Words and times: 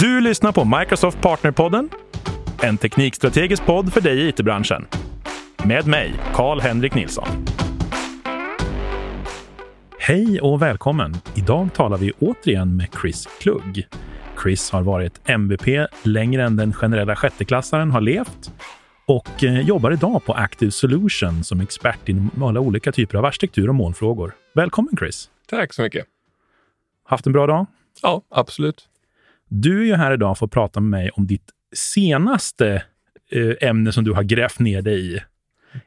Du 0.00 0.20
lyssnar 0.20 0.52
på 0.52 0.78
Microsoft 0.78 1.20
Partnerpodden, 1.20 1.90
en 2.62 2.78
teknikstrategisk 2.78 3.66
podd 3.66 3.92
för 3.92 4.00
dig 4.00 4.20
i 4.20 4.28
it-branschen. 4.28 4.86
Med 5.64 5.86
mig, 5.86 6.14
Karl-Henrik 6.34 6.94
Nilsson. 6.94 7.26
Hej 9.98 10.40
och 10.40 10.62
välkommen! 10.62 11.14
Idag 11.34 11.74
talar 11.74 11.96
vi 11.96 12.12
återigen 12.18 12.76
med 12.76 12.88
Chris 13.02 13.28
Klugg. 13.40 13.86
Chris 14.42 14.70
har 14.70 14.82
varit 14.82 15.20
MVP 15.24 15.86
längre 16.02 16.44
än 16.44 16.56
den 16.56 16.72
generella 16.72 17.16
sjätteklassaren 17.16 17.90
har 17.90 18.00
levt 18.00 18.52
och 19.06 19.44
eh, 19.44 19.60
jobbar 19.60 19.90
idag 19.90 20.24
på 20.24 20.32
Active 20.32 20.70
Solution 20.70 21.44
som 21.44 21.60
expert 21.60 22.08
inom 22.08 22.42
alla 22.42 22.60
olika 22.60 22.92
typer 22.92 23.18
av 23.18 23.24
arkitektur 23.24 23.68
och 23.68 23.74
molnfrågor. 23.74 24.34
Välkommen 24.54 24.96
Chris! 24.98 25.30
Tack 25.46 25.72
så 25.72 25.82
mycket! 25.82 26.06
Haft 27.04 27.26
en 27.26 27.32
bra 27.32 27.46
dag? 27.46 27.66
Ja, 28.02 28.22
absolut. 28.30 28.89
Du 29.50 29.80
är 29.80 29.84
ju 29.84 29.94
här 29.94 30.12
idag 30.12 30.38
för 30.38 30.46
att 30.46 30.52
prata 30.52 30.80
med 30.80 30.90
mig 30.90 31.10
om 31.10 31.26
ditt 31.26 31.50
senaste 31.74 32.82
eh, 33.30 33.68
ämne 33.68 33.92
som 33.92 34.04
du 34.04 34.12
har 34.12 34.22
grävt 34.22 34.58
ner 34.58 34.82
dig 34.82 35.14
i. 35.14 35.20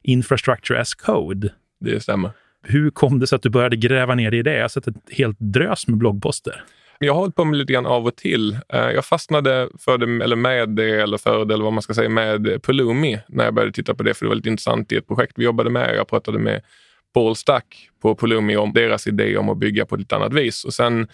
Infrastructure 0.02 0.81
as 0.81 0.94
code. 0.94 1.49
Det 1.80 1.99
stämmer. 1.99 2.31
Hur 2.63 2.90
kom 2.90 3.20
det 3.20 3.27
sig 3.27 3.35
att 3.35 3.41
du 3.41 3.49
började 3.49 3.76
gräva 3.76 4.16
ner 4.16 4.31
dig 4.31 4.40
i 4.40 4.44
det? 4.44 4.54
Jag 4.54 4.62
har 4.62 4.68
sett 4.68 4.88
ett 4.88 4.95
helt 5.12 5.38
drös 5.40 5.88
med 5.88 5.98
bloggposter. 5.98 6.63
Jag 6.99 7.13
har 7.13 7.20
hållit 7.20 7.35
på 7.35 7.45
med 7.45 7.57
lite 7.57 7.73
grann 7.73 7.85
av 7.85 8.05
och 8.05 8.16
till. 8.16 8.57
Eh, 8.70 8.80
jag 8.80 9.05
fastnade 9.05 9.70
för 9.80 9.98
det, 9.98 10.23
eller 10.23 10.35
med 10.35 10.70
det, 10.70 11.02
eller 11.02 11.18
för 11.18 11.45
det, 11.45 11.54
eller 11.54 11.63
vad 11.63 11.73
man 11.73 11.82
ska 11.82 11.93
säga, 11.93 12.09
med 12.09 12.63
Pulumi 12.63 13.20
när 13.27 13.43
jag 13.43 13.54
började 13.54 13.73
titta 13.73 13.95
på 13.95 14.04
det, 14.04 14.13
för 14.13 14.26
det 14.26 14.30
var 14.30 14.35
väldigt 14.35 14.52
intressant 14.52 14.91
i 14.91 14.95
ett 14.95 15.07
projekt 15.07 15.34
vi 15.35 15.43
jobbade 15.43 15.70
med. 15.70 15.95
Jag 15.95 16.07
pratade 16.07 16.40
med 16.40 16.62
Paul 17.13 17.35
Stack 17.35 17.90
på 18.02 18.16
Pulumi 18.16 18.57
om 18.57 18.73
deras 18.73 19.07
idé 19.07 19.38
om 19.38 19.49
att 19.49 19.57
bygga 19.57 19.85
på 19.85 19.95
ett 19.95 20.02
lite 20.02 20.16
annat 20.16 20.34
vis. 20.34 20.63
Och 20.66 20.73
sen 20.73 21.07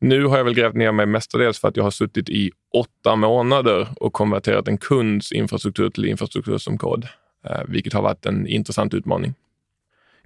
nu 0.00 0.24
har 0.24 0.36
jag 0.36 0.44
väl 0.44 0.54
grävt 0.54 0.74
ner 0.74 0.92
mig 0.92 1.06
mestadels 1.06 1.58
för 1.58 1.68
att 1.68 1.76
jag 1.76 1.84
har 1.84 1.90
suttit 1.90 2.28
i 2.28 2.50
åtta 2.74 3.16
månader 3.16 3.88
och 4.00 4.12
konverterat 4.12 4.68
en 4.68 4.78
kunds 4.78 5.32
infrastruktur 5.32 5.90
till 5.90 6.04
infrastruktur 6.04 6.58
som 6.58 6.78
kod, 6.78 7.08
eh, 7.44 7.60
vilket 7.68 7.92
har 7.92 8.02
varit 8.02 8.26
en 8.26 8.46
intressant 8.46 8.94
utmaning. 8.94 9.34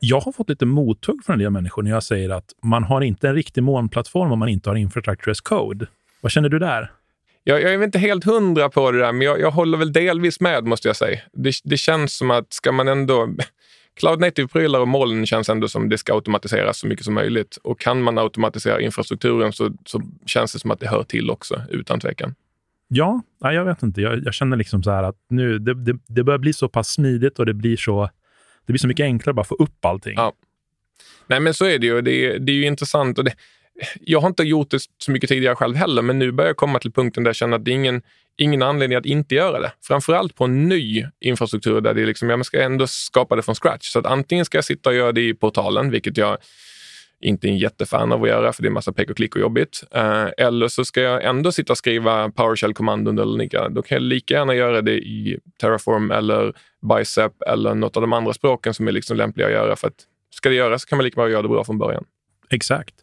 Jag 0.00 0.20
har 0.20 0.32
fått 0.32 0.48
lite 0.48 0.66
mothugg 0.66 1.24
från 1.24 1.34
en 1.34 1.40
del 1.40 1.50
människor 1.50 1.82
när 1.82 1.90
jag 1.90 2.02
säger 2.02 2.30
att 2.30 2.54
man 2.62 2.84
har 2.84 3.00
inte 3.00 3.28
en 3.28 3.34
riktig 3.34 3.62
molnplattform 3.62 4.32
om 4.32 4.38
man 4.38 4.48
inte 4.48 4.70
har 4.70 4.77
infrastructure 4.77 5.30
as 5.30 5.40
code. 5.40 5.86
Vad 6.20 6.32
känner 6.32 6.48
du 6.48 6.58
där? 6.58 6.92
Jag, 7.44 7.62
jag 7.62 7.74
är 7.74 7.82
inte 7.82 7.98
helt 7.98 8.24
hundra 8.24 8.68
på 8.68 8.90
det 8.90 8.98
där, 8.98 9.12
men 9.12 9.27
jag, 9.27 9.40
jag 9.40 9.50
håller 9.50 9.78
väl 9.78 9.92
delvis 9.92 10.40
med 10.40 10.64
måste 10.64 10.88
jag 10.88 10.96
säga. 10.96 11.20
Det, 11.32 11.55
det 11.64 11.77
känns 11.77 12.16
som 12.16 12.30
att 12.30 12.52
ska 12.52 12.72
man 12.72 12.88
ändå 12.88 13.28
Cloud 14.00 14.20
Native-prylar 14.20 14.80
och 14.80 14.88
moln 14.88 15.26
känns 15.26 15.48
ändå 15.48 15.68
som 15.68 15.88
det 15.88 15.98
ska 15.98 16.14
automatiseras 16.14 16.78
så 16.78 16.86
mycket 16.86 17.04
som 17.04 17.14
möjligt. 17.14 17.58
Och 17.62 17.80
kan 17.80 18.02
man 18.02 18.18
automatisera 18.18 18.80
infrastrukturen 18.80 19.52
så, 19.52 19.70
så 19.84 20.02
känns 20.26 20.52
det 20.52 20.58
som 20.58 20.70
att 20.70 20.80
det 20.80 20.88
hör 20.88 21.02
till 21.02 21.30
också, 21.30 21.62
utan 21.70 22.00
tvekan. 22.00 22.34
Ja, 22.88 23.22
jag 23.40 23.64
vet 23.64 23.82
inte. 23.82 24.00
Jag, 24.00 24.24
jag 24.24 24.34
känner 24.34 24.56
liksom 24.56 24.82
så 24.82 24.90
att 24.90 25.16
nu, 25.28 25.58
det, 25.58 25.74
det, 25.74 25.98
det, 26.06 26.24
börjar 26.24 26.38
bli 26.38 26.52
så 26.52 26.68
pass 26.68 26.88
smidigt 26.88 27.38
och 27.38 27.46
det 27.46 27.54
blir 27.54 27.76
så, 27.76 28.10
det 28.66 28.72
blir 28.72 28.78
så 28.78 28.88
mycket 28.88 29.04
enklare 29.04 29.30
att 29.30 29.36
bara 29.36 29.44
få 29.44 29.54
upp 29.54 29.84
allting. 29.84 30.14
Ja. 30.16 30.32
Nej, 31.26 31.40
men 31.40 31.54
så 31.54 31.64
är 31.64 31.78
det 31.78 31.86
ju. 31.86 32.00
Det, 32.00 32.38
det 32.38 32.52
är 32.52 32.56
ju 32.56 32.66
intressant. 32.66 33.18
Och 33.18 33.24
det, 33.24 33.32
jag 34.00 34.20
har 34.20 34.28
inte 34.28 34.42
gjort 34.42 34.70
det 34.70 34.78
så 34.98 35.11
mycket 35.11 35.28
tidigare 35.28 35.56
själv 35.56 35.77
heller, 35.77 36.03
men 36.03 36.19
nu 36.19 36.33
börjar 36.33 36.48
jag 36.48 36.56
komma 36.56 36.78
till 36.78 36.92
punkten 36.92 37.25
där 37.25 37.28
jag 37.28 37.36
känner 37.36 37.56
att 37.56 37.64
det 37.64 37.70
är 37.70 37.75
ingen, 37.75 38.03
ingen 38.36 38.62
anledning 38.62 38.98
att 38.98 39.06
inte 39.06 39.34
göra 39.34 39.61
det. 39.61 39.73
Framförallt 39.83 40.34
på 40.34 40.45
en 40.45 40.69
ny 40.69 41.06
infrastruktur 41.20 41.81
där 41.81 41.95
det 41.95 42.06
liksom, 42.06 42.31
jag 42.31 42.47
ska 42.47 42.62
ändå 42.62 42.86
skapa 42.86 43.36
det 43.36 43.42
från 43.42 43.55
scratch. 43.55 43.86
Så 43.86 43.98
att 43.98 44.06
antingen 44.06 44.45
ska 44.45 44.58
jag 44.58 44.64
sitta 44.64 44.91
och 44.91 44.97
göra 44.97 45.12
det 45.12 45.28
i 45.28 45.34
portalen, 45.34 45.91
vilket 45.91 46.17
jag 46.17 46.39
inte 47.20 47.48
är 47.48 47.51
en 47.51 47.58
jättefan 47.58 48.12
av 48.12 48.23
att 48.23 48.28
göra, 48.28 48.53
för 48.53 48.62
det 48.62 48.69
är 48.69 48.70
massa 48.70 48.92
pek 48.92 49.11
och 49.11 49.17
klick 49.17 49.34
och 49.34 49.41
jobbigt. 49.41 49.84
Eh, 49.91 50.27
eller 50.39 50.69
så 50.69 50.84
ska 50.84 51.01
jag 51.01 51.25
ändå 51.25 51.53
sitta 51.53 51.73
och 51.73 51.78
skriva 51.78 52.31
PowerShell-kommandon 52.31 53.19
eller 53.19 53.39
liknande. 53.39 53.75
Då 53.75 53.83
kan 53.83 53.97
jag 53.97 54.03
lika 54.03 54.34
gärna 54.34 54.55
göra 54.55 54.83
det 54.83 54.98
i 54.98 55.39
Terraform 55.61 56.11
eller 56.11 56.53
Bicep 56.97 57.42
eller 57.42 57.75
något 57.75 57.96
av 57.96 58.01
de 58.01 58.13
andra 58.13 58.33
språken 58.33 58.74
som 58.74 58.89
är 58.89 58.92
liksom 58.92 59.17
lämpliga 59.17 59.46
att 59.46 59.52
göra. 59.52 59.77
För 59.77 59.89
att 59.89 60.07
ska 60.35 60.48
det 60.48 60.55
göras 60.55 60.83
så 60.83 60.89
kan 60.89 60.96
man 60.96 61.05
lika 61.05 61.14
bra 61.14 61.30
göra 61.30 61.42
det 61.42 61.48
bra 61.48 61.64
från 61.64 61.79
början. 61.79 62.05
Exakt. 62.51 62.95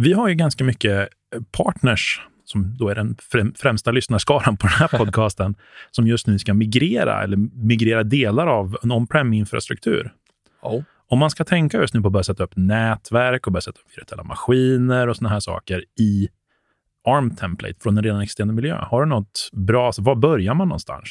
Vi 0.00 0.12
har 0.12 0.28
ju 0.28 0.34
ganska 0.34 0.64
mycket 0.64 1.08
partners 1.50 2.20
som 2.44 2.76
då 2.78 2.88
är 2.88 2.94
den 2.94 3.16
främsta 3.56 3.90
lyssnarskaran 3.90 4.56
på 4.56 4.66
den 4.66 4.76
här 4.76 4.88
podcasten, 4.98 5.54
som 5.90 6.06
just 6.06 6.26
nu 6.26 6.38
ska 6.38 6.54
migrera 6.54 7.22
eller 7.22 7.36
migrera 7.66 8.02
delar 8.02 8.46
av 8.46 8.76
en 8.82 8.92
on-prem 8.92 9.32
infrastruktur. 9.32 10.12
Oh. 10.62 10.82
Om 11.08 11.18
man 11.18 11.30
ska 11.30 11.44
tänka 11.44 11.80
just 11.80 11.94
nu 11.94 12.00
på 12.00 12.06
att 12.06 12.12
börja 12.12 12.24
sätta 12.24 12.44
upp 12.44 12.56
nätverk 12.56 13.46
och 13.46 13.52
börja 13.52 13.60
sätta 13.60 13.80
upp 13.80 13.98
virtuella 13.98 14.24
maskiner 14.24 15.08
och 15.08 15.16
såna 15.16 15.28
här 15.28 15.40
saker 15.40 15.84
i 16.00 16.28
ARM-template 17.04 17.82
från 17.82 17.98
en 17.98 18.04
redan 18.04 18.20
existerande 18.20 18.54
miljö. 18.54 18.76
Har 18.80 19.00
du 19.00 19.08
något 19.08 19.50
bra? 19.52 19.86
Alltså, 19.86 20.02
var 20.02 20.14
börjar 20.14 20.54
man 20.54 20.68
någonstans? 20.68 21.08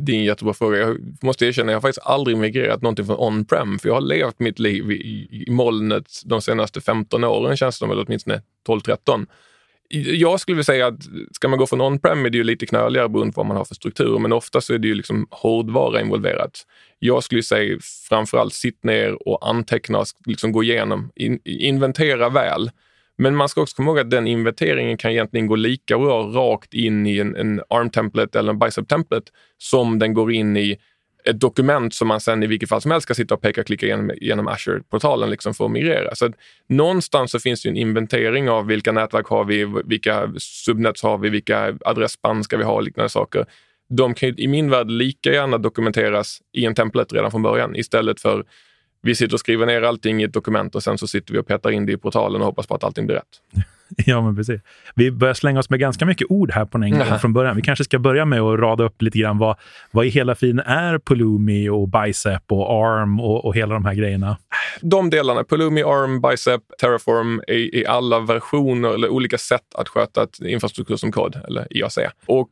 Det 0.00 0.12
är 0.12 0.16
en 0.16 0.24
jättebra 0.24 0.54
fråga. 0.54 0.78
Jag 0.78 0.98
måste 1.22 1.46
erkänna, 1.46 1.72
jag 1.72 1.76
har 1.76 1.80
faktiskt 1.80 2.06
aldrig 2.06 2.36
migrerat 2.36 2.82
någonting 2.82 3.06
från 3.06 3.18
on-prem, 3.18 3.78
för 3.78 3.88
jag 3.88 3.94
har 3.94 4.00
levt 4.00 4.40
mitt 4.40 4.58
liv 4.58 4.90
i, 4.90 5.28
i 5.46 5.50
molnet 5.50 6.22
de 6.24 6.42
senaste 6.42 6.80
15 6.80 7.24
åren, 7.24 7.56
känns 7.56 7.74
det 7.74 7.78
som, 7.78 7.90
eller 7.90 8.04
åtminstone 8.06 8.42
12-13. 8.68 9.26
Jag 9.88 10.40
skulle 10.40 10.54
vilja 10.54 10.64
säga 10.64 10.86
att 10.86 11.02
ska 11.32 11.48
man 11.48 11.58
gå 11.58 11.66
från 11.66 11.80
on-prem 11.80 12.26
är 12.26 12.30
det 12.30 12.38
ju 12.38 12.44
lite 12.44 12.66
knöligare 12.66 13.08
beroende 13.08 13.32
på 13.32 13.40
vad 13.40 13.46
man 13.46 13.56
har 13.56 13.64
för 13.64 13.74
struktur, 13.74 14.18
men 14.18 14.32
ofta 14.32 14.60
så 14.60 14.74
är 14.74 14.78
det 14.78 14.88
ju 14.88 14.94
liksom 14.94 15.26
hårdvara 15.30 16.00
involverat. 16.00 16.66
Jag 16.98 17.24
skulle 17.24 17.42
säga 17.42 17.78
framförallt 18.08 18.54
sitt 18.54 18.84
ner 18.84 19.28
och 19.28 19.48
anteckna, 19.48 20.04
liksom 20.26 20.52
gå 20.52 20.62
igenom, 20.62 21.12
in, 21.14 21.40
inventera 21.44 22.28
väl. 22.28 22.70
Men 23.18 23.36
man 23.36 23.48
ska 23.48 23.62
också 23.62 23.76
komma 23.76 23.90
ihåg 23.90 23.98
att 23.98 24.10
den 24.10 24.26
inventeringen 24.26 24.96
kan 24.96 25.10
egentligen 25.10 25.46
gå 25.46 25.56
lika 25.56 25.98
bra 25.98 26.22
rakt 26.22 26.74
in 26.74 27.06
i 27.06 27.18
en, 27.18 27.36
en 27.36 27.60
ARM-template 27.68 28.38
eller 28.38 28.52
en 28.52 28.58
Bicep-template 28.58 29.26
som 29.58 29.98
den 29.98 30.14
går 30.14 30.32
in 30.32 30.56
i 30.56 30.78
ett 31.24 31.40
dokument 31.40 31.94
som 31.94 32.08
man 32.08 32.20
sen 32.20 32.42
i 32.42 32.46
vilket 32.46 32.68
fall 32.68 32.80
som 32.80 32.90
helst 32.90 33.02
ska 33.02 33.14
sitta 33.14 33.34
och 33.34 33.40
peka 33.40 33.60
och 33.60 33.66
klicka 33.66 33.86
igenom, 33.86 34.10
genom 34.20 34.48
Azure-portalen 34.48 35.30
liksom 35.30 35.54
för 35.54 35.64
att 35.64 35.70
migrera. 35.70 36.14
Så 36.14 36.26
att 36.26 36.32
någonstans 36.68 37.30
så 37.30 37.38
finns 37.38 37.62
det 37.62 37.68
en 37.68 37.76
inventering 37.76 38.50
av 38.50 38.66
vilka 38.66 38.92
nätverk 38.92 39.26
har 39.26 39.44
vi, 39.44 39.82
vilka 39.84 40.32
subnets 40.38 41.02
har 41.02 41.18
vi, 41.18 41.28
vilka 41.28 41.78
adressband 41.84 42.44
ska 42.44 42.56
vi 42.56 42.64
ha 42.64 42.72
och 42.72 42.82
liknande 42.82 43.08
saker. 43.08 43.46
De 43.88 44.14
kan 44.14 44.38
i 44.38 44.46
min 44.46 44.70
värld 44.70 44.90
lika 44.90 45.32
gärna 45.32 45.58
dokumenteras 45.58 46.38
i 46.52 46.64
en 46.64 46.74
template 46.74 47.16
redan 47.16 47.30
från 47.30 47.42
början 47.42 47.76
istället 47.76 48.20
för 48.20 48.44
vi 49.04 49.14
sitter 49.14 49.34
och 49.34 49.40
skriver 49.40 49.66
ner 49.66 49.82
allting 49.82 50.20
i 50.20 50.24
ett 50.24 50.32
dokument 50.32 50.74
och 50.74 50.82
sen 50.82 50.98
så 50.98 51.06
sitter 51.06 51.32
vi 51.32 51.38
och 51.38 51.46
petar 51.46 51.70
in 51.70 51.86
det 51.86 51.92
i 51.92 51.96
portalen 51.96 52.40
och 52.40 52.46
hoppas 52.46 52.66
på 52.66 52.74
att 52.74 52.84
allting 52.84 53.06
blir 53.06 53.16
rätt. 53.16 53.24
Ja, 53.96 54.20
men 54.20 54.36
precis. 54.36 54.60
Vi 54.94 55.10
börjar 55.10 55.34
slänga 55.34 55.58
oss 55.58 55.70
med 55.70 55.80
ganska 55.80 56.06
mycket 56.06 56.30
ord 56.30 56.50
här 56.50 56.64
på 56.64 56.78
en 56.78 56.90
gång 56.90 57.18
från 57.20 57.32
början. 57.32 57.56
Vi 57.56 57.62
kanske 57.62 57.84
ska 57.84 57.98
börja 57.98 58.24
med 58.24 58.40
att 58.40 58.60
rada 58.60 58.84
upp 58.84 59.02
lite 59.02 59.18
grann 59.18 59.38
vad, 59.38 59.56
vad 59.90 60.06
i 60.06 60.08
hela 60.08 60.34
fin 60.34 60.58
är 60.58 60.98
Pulumi 60.98 61.68
och 61.68 61.88
Bicep 61.88 62.52
och 62.52 62.70
ARM 62.70 63.20
och, 63.20 63.44
och 63.44 63.56
hela 63.56 63.74
de 63.74 63.84
här 63.84 63.94
grejerna? 63.94 64.36
De 64.80 65.10
delarna, 65.10 65.44
Pulumi, 65.44 65.82
ARM, 65.82 66.20
Bicep, 66.20 66.62
Terraform, 66.80 67.42
är, 67.46 67.74
är 67.74 67.88
alla 67.88 68.20
versioner 68.20 68.94
eller 68.94 69.08
olika 69.08 69.38
sätt 69.38 69.74
att 69.74 69.88
sköta 69.88 70.22
ett 70.22 70.40
infrastruktur 70.40 70.96
som 70.96 71.12
kod, 71.12 71.40
eller 71.48 71.66
IAC. 71.70 71.98
Och 72.26 72.48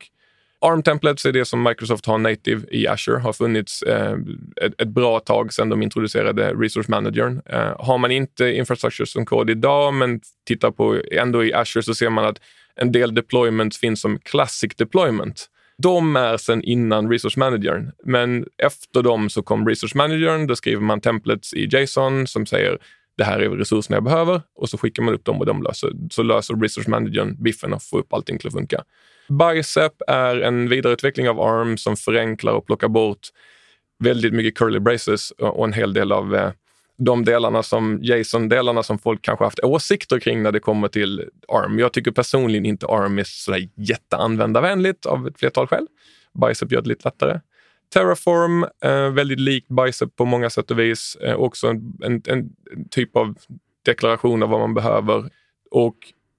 ARM-templates 0.62 1.26
är 1.26 1.32
det 1.32 1.44
som 1.44 1.62
Microsoft 1.62 2.06
har 2.06 2.18
native 2.18 2.66
i 2.70 2.86
Azure, 2.86 3.18
har 3.18 3.32
funnits 3.32 3.82
eh, 3.82 4.16
ett, 4.62 4.80
ett, 4.82 4.88
bra 4.88 5.20
tag 5.20 5.52
sedan 5.52 5.68
de 5.68 5.82
introducerade 5.82 6.54
Resource 6.54 6.90
Managern. 6.90 7.42
Eh, 7.46 7.74
har 7.78 7.98
man 7.98 8.10
inte 8.10 8.44
infrastructure 8.44 9.06
som 9.06 9.26
kod 9.26 9.50
idag, 9.50 9.94
men 9.94 10.20
tittar 10.46 10.70
på 10.70 11.00
ändå 11.12 11.44
i 11.44 11.52
Azure 11.52 11.82
så 11.82 11.94
ser 11.94 12.10
man 12.10 12.24
att 12.24 12.40
en 12.76 12.92
del 12.92 13.14
deployments 13.14 13.78
finns 13.78 14.00
som 14.00 14.18
classic 14.18 14.76
deployment. 14.76 15.48
De 15.78 16.16
är 16.16 16.36
sen 16.36 16.62
innan 16.62 17.10
Resource 17.10 17.38
Managern, 17.38 17.92
men 18.04 18.46
efter 18.58 19.02
dem 19.02 19.30
så 19.30 19.42
kom 19.42 19.68
Resource 19.68 19.98
Managern. 19.98 20.46
Då 20.46 20.56
skriver 20.56 20.82
man 20.82 21.00
templates 21.00 21.54
i 21.54 21.68
JSON 21.72 22.26
som 22.26 22.46
säger 22.46 22.78
det 23.16 23.24
här 23.24 23.40
är 23.40 23.50
resurserna 23.50 23.96
jag 23.96 24.04
behöver 24.04 24.42
och 24.54 24.68
så 24.68 24.78
skickar 24.78 25.02
man 25.02 25.14
upp 25.14 25.24
dem 25.24 25.40
och 25.40 25.46
de 25.46 25.62
löser, 25.62 25.92
så 26.10 26.22
löser 26.22 26.54
research 26.54 26.88
Managern 26.88 27.42
biffen 27.42 27.72
och 27.72 27.82
får 27.82 27.98
upp 27.98 28.12
allting 28.12 28.38
till 28.38 28.46
att 28.46 28.52
funka. 28.52 28.84
Bicep 29.28 29.92
är 30.06 30.40
en 30.40 30.68
vidareutveckling 30.68 31.28
av 31.28 31.40
ARM 31.40 31.76
som 31.76 31.96
förenklar 31.96 32.52
och 32.52 32.66
plockar 32.66 32.88
bort 32.88 33.28
väldigt 33.98 34.32
mycket 34.32 34.58
curly 34.58 34.78
braces 34.78 35.30
och 35.30 35.64
en 35.64 35.72
hel 35.72 35.92
del 35.92 36.12
av 36.12 36.34
eh, 36.34 36.50
de 36.98 37.24
delarna 37.24 37.62
som 37.62 37.98
JSON-delarna 38.02 38.82
som 38.82 38.98
folk 38.98 39.22
kanske 39.22 39.44
haft 39.44 39.60
åsikter 39.60 40.18
kring 40.18 40.42
när 40.42 40.52
det 40.52 40.60
kommer 40.60 40.88
till 40.88 41.28
ARM. 41.48 41.78
Jag 41.78 41.92
tycker 41.92 42.10
personligen 42.10 42.66
inte 42.66 42.86
ARM 42.86 43.18
är 43.18 43.24
sådär 43.26 43.68
jätteanvändarvänligt 43.76 45.06
av 45.06 45.26
ett 45.26 45.38
flertal 45.38 45.66
skäl. 45.66 45.86
Bicep 46.46 46.72
gör 46.72 46.82
det 46.82 46.88
lite 46.88 47.08
lättare. 47.08 47.40
Terraform, 47.92 48.66
eh, 48.84 49.10
väldigt 49.10 49.40
likt 49.40 49.68
Bicep 49.68 50.16
på 50.16 50.24
många 50.24 50.50
sätt 50.50 50.70
och 50.70 50.78
vis. 50.78 51.16
Eh, 51.16 51.34
också 51.34 51.66
en, 51.66 51.98
en, 52.04 52.22
en, 52.26 52.50
typ 52.90 53.16
av 53.16 53.34
deklaration 53.84 54.42
av 54.42 54.48
vad 54.48 54.60
man 54.60 54.74
behöver. 54.74 55.30
Och 55.70 55.96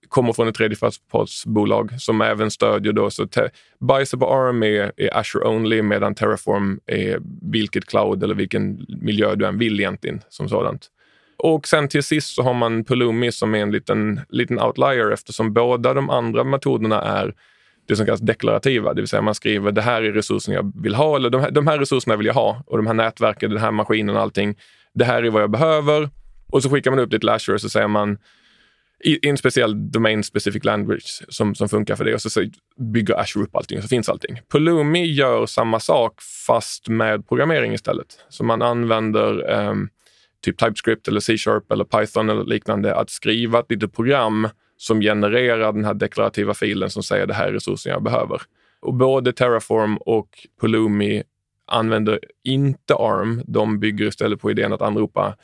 kommer 0.08 0.34
från 0.34 0.48
ett 0.48 0.56
tredjepartsbolag 0.56 2.02
som 2.02 2.22
även 2.22 2.52
stödjer 2.52 2.94
då. 2.94 3.10
Så 3.10 3.28
Bicep 3.80 4.22
och 4.22 4.32
ARM 4.32 4.64
är, 4.64 4.92
är 4.98 5.18
Azure 5.18 5.48
only 5.48 5.82
medan 5.82 6.16
Terraform 6.16 6.80
är 6.86 7.20
vilket 7.52 7.86
cloud 7.86 8.24
eller 8.24 8.36
vilken 8.36 8.86
miljö 9.02 9.36
du 9.36 9.46
än 9.46 9.58
vill 9.58 9.80
egentligen 9.80 10.22
som 10.30 10.50
sådant. 10.50 10.90
Och 11.38 11.68
sen 11.68 11.88
till 11.88 12.04
sist 12.04 12.36
så 12.36 12.44
har 12.44 12.54
man 12.54 12.84
Pulumi 12.84 13.32
som 13.32 13.56
är 13.56 13.60
en 13.60 13.72
liten, 13.72 14.22
liten 14.30 14.60
outlier 14.60 15.12
eftersom 15.12 15.54
båda 15.54 15.94
de 15.94 16.10
andra 16.10 16.44
metoderna 16.44 17.02
är 17.02 17.34
det 17.88 17.96
som 17.96 18.06
kallas 18.06 18.22
deklarativa, 18.22 18.94
det 18.94 19.02
vill 19.02 19.08
säga 19.08 19.22
man 19.22 19.36
skriver 19.36 19.72
det 19.72 19.82
här 19.82 20.02
är 20.02 20.12
resursen 20.12 20.54
jag 20.54 20.82
vill 20.82 20.96
ha 20.96 21.16
eller 21.16 21.30
de 21.30 21.42
här, 21.42 21.52
de 21.52 21.68
här 21.68 21.80
resurserna 21.80 22.16
vill 22.16 22.28
jag 22.28 22.34
ha 22.34 22.64
och 22.68 22.78
de 22.78 22.88
här 22.88 22.94
nätverken, 22.94 23.50
den 23.50 23.60
här 23.60 23.72
maskinen 23.72 24.16
och 24.16 24.22
allting. 24.22 24.56
Det 24.94 25.06
här 25.06 25.24
är 25.24 25.30
vad 25.30 25.42
jag 25.42 25.52
behöver 25.52 26.10
och 26.48 26.64
så 26.64 26.70
skickar 26.70 26.92
man 26.92 27.00
upp 27.00 27.12
det 27.12 27.20
till 27.20 27.30
Azure 27.30 27.56
och 27.56 27.62
så 27.62 27.70
säger 27.70 27.88
man 27.88 28.18
i, 29.04 29.26
i 29.26 29.30
en 29.30 29.38
speciell 29.38 29.92
domain 29.92 30.24
specific 30.24 30.64
language 30.64 31.24
som, 31.30 31.56
som 31.56 31.70
funkar 31.70 31.96
för 31.96 32.06
det 32.06 32.14
och 32.14 32.22
så, 32.22 32.30
så 32.30 32.46
bygger 32.94 33.20
Azure 33.20 33.44
upp 33.44 33.56
allting 33.56 33.78
och 33.78 33.84
så 33.84 33.88
finns 33.88 34.10
allting. 34.10 34.40
Pulumi 34.52 35.06
gör 35.06 35.46
samma 35.46 35.80
sak 35.80 36.22
fast 36.48 36.88
med 36.88 37.28
programmering 37.28 37.74
istället. 37.74 38.26
Så 38.30 38.44
man 38.44 38.62
använder 38.62 39.52
um, 39.52 39.90
typ 40.44 40.58
TypeScript 40.58 41.08
eller 41.08 41.20
C-sharp 41.20 41.72
eller 41.72 41.84
Python 41.84 42.30
eller 42.30 42.44
liknande 42.44 42.96
att 42.96 43.10
skriva 43.10 43.60
ett 43.60 43.72
litet 43.72 43.94
program 43.94 44.48
som 44.78 45.02
genererar 45.02 45.74
den 45.74 45.86
här 45.86 45.94
deklarativa 45.94 46.54
filen 46.54 46.90
som 46.90 47.04
säger 47.04 47.28
det 47.28 47.34
här 47.34 47.48
är 47.48 47.54
resursen 47.54 47.92
jag 47.92 48.04
behöver. 48.04 48.42
Och 48.82 48.94
både 48.94 49.34
Terraform 49.34 49.98
och 49.98 50.30
Pulumi 50.62 51.24
använder 51.66 52.20
inte 52.44 52.96
ARM. 52.96 53.42
De 53.46 53.80
bygger 53.80 54.06
istället 54.06 54.42
på 54.42 54.52
idén 54.52 54.74
att 54.74 54.82
anropa 54.82 55.36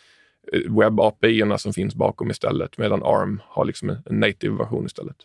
eh, 0.53 0.59
webb-API 0.59 1.57
som 1.57 1.73
finns 1.73 1.95
bakom 1.95 2.31
istället, 2.31 2.77
medan 2.77 3.03
ARM 3.03 3.41
har 3.45 3.65
liksom 3.65 3.89
en 3.89 4.19
native 4.19 4.55
version 4.55 4.85
istället. 4.85 5.17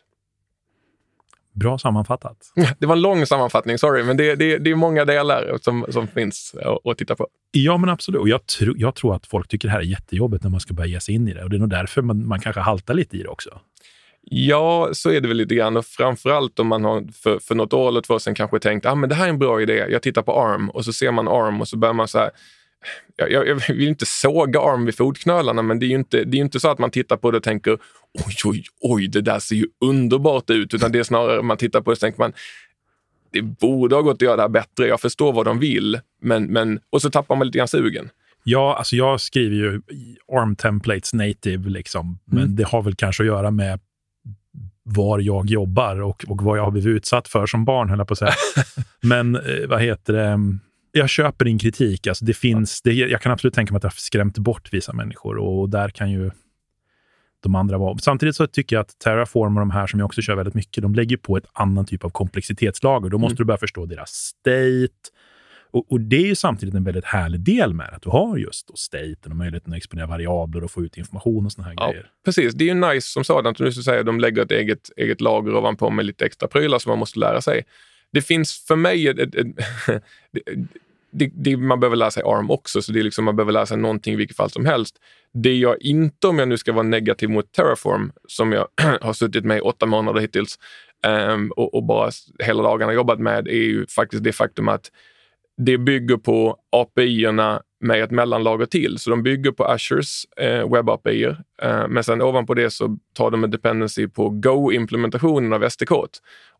Bra 1.55 1.79
sammanfattat. 1.79 2.37
Det 2.79 2.87
var 2.87 2.97
en 2.97 3.03
lång 3.03 3.27
sammanfattning, 3.27 3.79
sorry, 3.79 4.03
men 4.03 4.17
det, 4.17 4.35
det, 4.35 4.59
det 4.59 4.71
är 4.71 4.75
många 4.75 5.05
delar 5.05 5.59
som, 5.63 5.87
som 5.89 6.09
finns 6.09 6.55
att, 6.63 6.87
att 6.87 6.99
titta 6.99 7.17
på. 7.17 7.29
Ja, 7.51 7.77
men 7.77 7.91
absolut. 7.91 8.21
Och 8.21 8.29
jag, 8.29 8.47
tro, 8.47 8.75
jag 8.77 8.95
tror 8.95 9.15
att 9.15 9.27
folk 9.27 9.49
tycker 9.49 9.69
det 9.69 9.73
här 9.73 9.81
är 9.81 9.85
jättejobbigt 9.85 10.43
när 10.43 10.51
man 10.51 10.61
ska 10.61 10.75
börja 10.75 10.89
ge 10.89 11.01
sig 11.01 11.15
in 11.15 11.29
i 11.29 11.35
det. 11.35 11.45
Och 11.45 11.51
det 11.51 11.57
är 11.57 11.61
nog 11.61 11.71
därför 11.71 12.03
man, 12.03 12.29
man 12.29 12.41
kanske 12.41 12.61
haltar 12.61 12.95
lite 12.95 13.17
i 13.17 13.23
det 13.23 13.29
också. 13.29 13.61
Ja, 14.27 14.89
så 14.93 15.11
är 15.11 15.21
det 15.21 15.29
väl 15.29 15.37
lite 15.37 15.55
grann. 15.55 15.77
Och 15.77 15.87
framförallt 15.87 16.59
om 16.59 16.67
man 16.67 16.85
har 16.85 17.13
för, 17.13 17.39
för 17.39 17.55
något 17.55 17.73
år 17.73 17.89
eller 17.89 18.01
två 18.01 18.19
sedan 18.19 18.35
kanske 18.35 18.59
tänkt 18.59 18.87
ah, 18.87 18.95
men 18.95 19.09
det 19.09 19.15
här 19.15 19.25
är 19.25 19.31
en 19.31 19.39
bra 19.39 19.63
idé. 19.63 19.87
Jag 19.91 20.03
tittar 20.03 20.23
på 20.23 20.33
ARM 20.33 20.71
och 20.71 20.85
så 20.85 20.93
ser 20.93 21.11
man 21.11 21.29
ARM 21.29 21.61
och 21.61 21.69
så 21.69 21.77
börjar 21.77 21.93
man 21.93 22.09
så 22.09 22.19
här 22.19 22.31
jag, 23.17 23.33
jag, 23.33 23.49
jag, 23.49 23.55
vill 23.69 23.89
inte 23.89 24.07
såga 24.07 24.61
arm 24.61 24.85
vid 24.85 24.97
fotknölarna, 24.97 25.63
men 25.63 25.79
det 25.79 25.87
är 25.87 25.89
ju 25.89 25.95
inte, 25.95 26.25
det 26.25 26.37
är 26.37 26.41
inte 26.41 26.61
så 26.61 26.69
att 26.69 26.79
man 26.79 26.91
tittar 26.91 27.17
på 27.17 27.31
det 27.31 27.37
och 27.37 27.43
tänker 27.43 27.73
oj, 28.27 28.35
oj, 28.45 28.65
oj, 28.81 29.09
det 29.09 29.21
där 29.21 29.39
ser 29.39 29.57
ju 29.57 29.67
underbart 29.81 30.51
ut, 30.51 30.75
utan 30.75 30.93
det 30.93 30.99
är 30.99 31.03
snarare 31.03 31.43
man 31.43 31.57
tittar 31.57 31.81
på 31.81 31.91
det 31.91 31.95
och 31.95 32.01
tänker 32.01 32.19
man 32.19 32.33
det 33.31 33.43
borde 33.43 33.95
ha 33.95 34.03
gått 34.03 34.15
att 34.15 34.23
göra 34.23 34.37
det 34.37 34.43
här 34.43 34.49
bättre. 34.49 34.87
Jag 34.87 35.01
förstår 35.01 35.33
vad 35.33 35.45
de 35.45 35.59
vill, 35.59 36.01
men, 36.23 36.45
men 36.45 36.81
och 36.91 37.03
så 37.03 37.11
tappar 37.11 37.37
man 37.37 37.47
lite 37.47 37.59
grann 37.59 37.69
sugen. 37.69 38.09
Ja, 38.45 38.77
alltså 38.79 38.97
jag 38.97 39.21
skriver 39.21 39.57
ju 39.57 39.83
ARM 40.33 40.57
templates 40.57 41.15
native, 41.15 41.71
liksom. 41.71 42.19
men 42.25 42.43
mm. 42.43 42.57
det 42.57 42.65
har 42.65 42.83
väl 42.83 42.95
kanske 42.95 43.23
att 43.23 43.27
göra 43.27 43.51
med 43.51 43.81
var 44.85 45.19
jag 45.19 45.51
jobbar 45.51 46.01
och, 46.01 46.25
och 46.29 46.43
vad 46.43 46.59
jag 46.59 46.65
har 46.65 46.71
blivit 46.71 46.97
utsatt 46.97 47.29
för 47.29 47.47
som 47.47 47.65
barn, 47.65 47.89
höll 47.89 47.99
jag 47.99 48.09
på 48.09 48.13
att 48.13 48.19
säga. 48.19 48.35
men 49.03 49.37
eh, 49.37 49.69
vad 49.69 49.83
heter 49.83 50.13
det? 50.13 50.59
jag 50.97 51.09
köper 51.09 51.45
din 51.45 51.59
kritik. 51.59 52.07
Alltså 52.07 52.25
det 52.25 52.35
finns, 52.35 52.83
det, 52.83 52.93
jag 52.93 53.21
kan 53.21 53.33
absolut 53.33 53.55
tänka 53.55 53.73
mig 53.73 53.77
att 53.77 53.83
det 53.83 53.89
har 53.89 53.93
skrämt 53.97 54.39
bort 54.39 54.69
vissa 54.73 54.93
människor 54.93 55.37
och 55.37 55.69
där 55.69 55.89
kan 55.89 56.11
ju 56.11 56.31
de 57.43 57.55
andra 57.55 57.79
vara. 57.79 57.99
Samtidigt 57.99 58.37
så 58.37 58.47
tycker 58.47 58.77
jag 58.77 58.81
att 58.81 58.99
Terraform 58.99 59.57
och 59.57 59.61
de 59.61 59.71
här 59.71 59.87
som 59.87 60.01
jag 60.01 60.07
också 60.07 60.23
kör 60.23 60.35
väldigt 60.35 60.55
mycket, 60.55 60.83
de 60.83 60.95
lägger 60.95 61.17
på 61.17 61.37
ett 61.37 61.47
annan 61.53 61.87
typ 61.87 62.05
av 62.05 62.11
komplexitetslager. 62.11 63.11
Då 63.11 63.19
måste 63.19 63.33
mm. 63.33 63.37
du 63.37 63.45
börja 63.45 63.59
förstå 63.59 63.87
deras 63.87 64.11
state. 64.11 65.11
Och, 65.75 65.93
och, 65.93 66.01
det 66.01 66.31
är 66.31 66.35
samtidigt 66.35 66.75
en 66.75 66.85
väldigt 66.85 67.05
härlig 67.05 67.41
del 67.41 67.75
med 67.75 67.89
att 67.93 68.03
du 68.03 68.11
har 68.11 68.37
just 68.37 68.69
då 68.69 68.75
staten 68.77 69.33
och 69.33 69.37
möjligheten 69.37 69.73
att 69.73 69.77
exponera 69.77 70.07
variabler 70.07 70.65
och 70.65 70.71
få 70.71 70.83
ut 70.85 70.97
information 70.97 71.47
och 71.47 71.53
såna 71.53 71.69
här 71.69 71.75
ja, 71.77 71.91
grejer. 71.91 72.11
Precis, 72.25 72.55
det 72.55 72.65
är 72.65 72.75
ju 72.75 72.75
nice 72.75 73.09
som 73.09 73.25
sådant. 73.25 73.59
Du 73.59 73.73
säger 73.73 74.05
de 74.05 74.21
lägger 74.21 74.43
ett 74.43 74.51
eget, 74.51 74.91
eget 74.97 75.21
lager 75.21 75.57
ovanpå 75.57 75.91
med 75.91 76.05
lite 76.05 76.27
extra 76.27 76.49
prylar 76.49 76.79
som 76.79 76.91
man 76.91 76.99
måste 76.99 77.19
lära 77.19 77.41
sig 77.41 77.65
det 78.15 78.23
finns 78.23 78.65
för 78.67 78.77
mig 78.77 79.09
ett, 79.09 79.19
ett, 79.19 79.35
ett 79.35 79.47
det, 81.11 81.31
det, 81.35 81.57
man 81.57 81.81
behöver 81.81 81.97
lära 81.97 82.11
sig 82.11 82.23
ARM 82.27 82.51
också, 82.51 82.83
så 82.83 82.93
det 82.93 82.99
är 82.99 83.03
liksom, 83.03 83.25
man 83.25 83.37
behöver 83.37 83.53
lära 83.53 83.67
sig 83.67 83.77
någonting 83.77 84.15
i 84.15 84.17
vilket 84.17 84.37
fall 84.37 84.51
som 84.51 84.67
helst. 84.67 84.97
Det 85.33 85.55
jag 85.55 85.83
inte, 85.83 86.27
om 86.27 86.39
jag 86.39 86.49
nu 86.49 86.59
ska 86.59 86.73
vara 86.73 86.83
negativ 86.83 87.31
mot 87.31 87.53
Terraform, 87.53 88.13
som 88.29 88.53
jag 88.53 88.69
har 89.01 89.13
suttit 89.13 89.45
med 89.45 89.59
i 89.59 89.61
åtta 89.61 89.87
månader 89.87 90.21
hittills 90.21 90.59
um, 91.07 91.51
och, 91.57 91.75
och, 91.75 91.85
bara 91.85 92.11
hela 92.39 92.63
dagarna 92.63 92.93
jobbat 92.93 93.19
med, 93.19 93.49
är 93.49 93.53
ju 93.53 93.87
faktiskt 93.87 94.25
det 94.25 94.33
faktum 94.33 94.69
att 94.69 94.91
det 95.57 95.79
bygger 95.79 96.17
på 96.17 96.57
API-erna 96.73 97.63
med 97.81 98.03
ett 98.03 98.11
mellanlager 98.11 98.67
till. 98.67 98.99
Så 98.99 99.11
de 99.11 99.23
bygger 99.23 99.53
på 99.53 99.65
Azures 99.65 100.25
eh, 100.37 100.73
webb 100.73 100.91
api 100.91 101.25
eh, 101.63 101.89
men 101.89 102.05
sen 102.05 102.23
ovanpå 102.23 102.55
det 102.55 102.71
så 102.71 102.99
tar 103.15 103.31
de 103.31 103.45
en 103.45 103.51
dependency 103.51 104.09
på 104.09 104.29
Go-implementationen 104.29 105.53
av 105.53 105.69
SDK. 105.69 105.91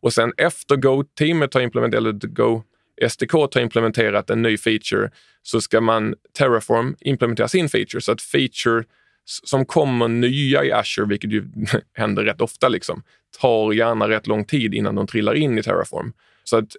Och 0.01 0.13
sen 0.13 0.33
efter 0.37 0.75
Go-teamet 0.75 1.53
har 1.53 1.61
implementerat, 1.61 2.01
eller 2.01 2.27
Go 2.27 2.63
SDK 3.09 3.31
har 3.31 3.59
implementerat 3.59 4.29
en 4.29 4.41
ny 4.41 4.57
feature 4.57 5.09
så 5.43 5.61
ska 5.61 5.81
man 5.81 6.15
Terraform 6.37 6.95
implementera 6.99 7.47
sin 7.47 7.69
feature. 7.69 8.01
Så 8.01 8.11
att 8.11 8.21
feature 8.21 8.83
som 9.25 9.65
kommer 9.65 10.07
nya 10.07 10.63
i 10.63 10.71
Azure, 10.71 11.07
vilket 11.07 11.31
ju 11.31 11.43
händer 11.93 12.23
rätt 12.23 12.41
ofta, 12.41 12.69
liksom, 12.69 13.03
tar 13.41 13.73
gärna 13.73 14.09
rätt 14.09 14.27
lång 14.27 14.45
tid 14.45 14.73
innan 14.73 14.95
de 14.95 15.07
trillar 15.07 15.33
in 15.33 15.57
i 15.57 15.63
Terraform. 15.63 16.13
Så 16.43 16.57
att 16.57 16.75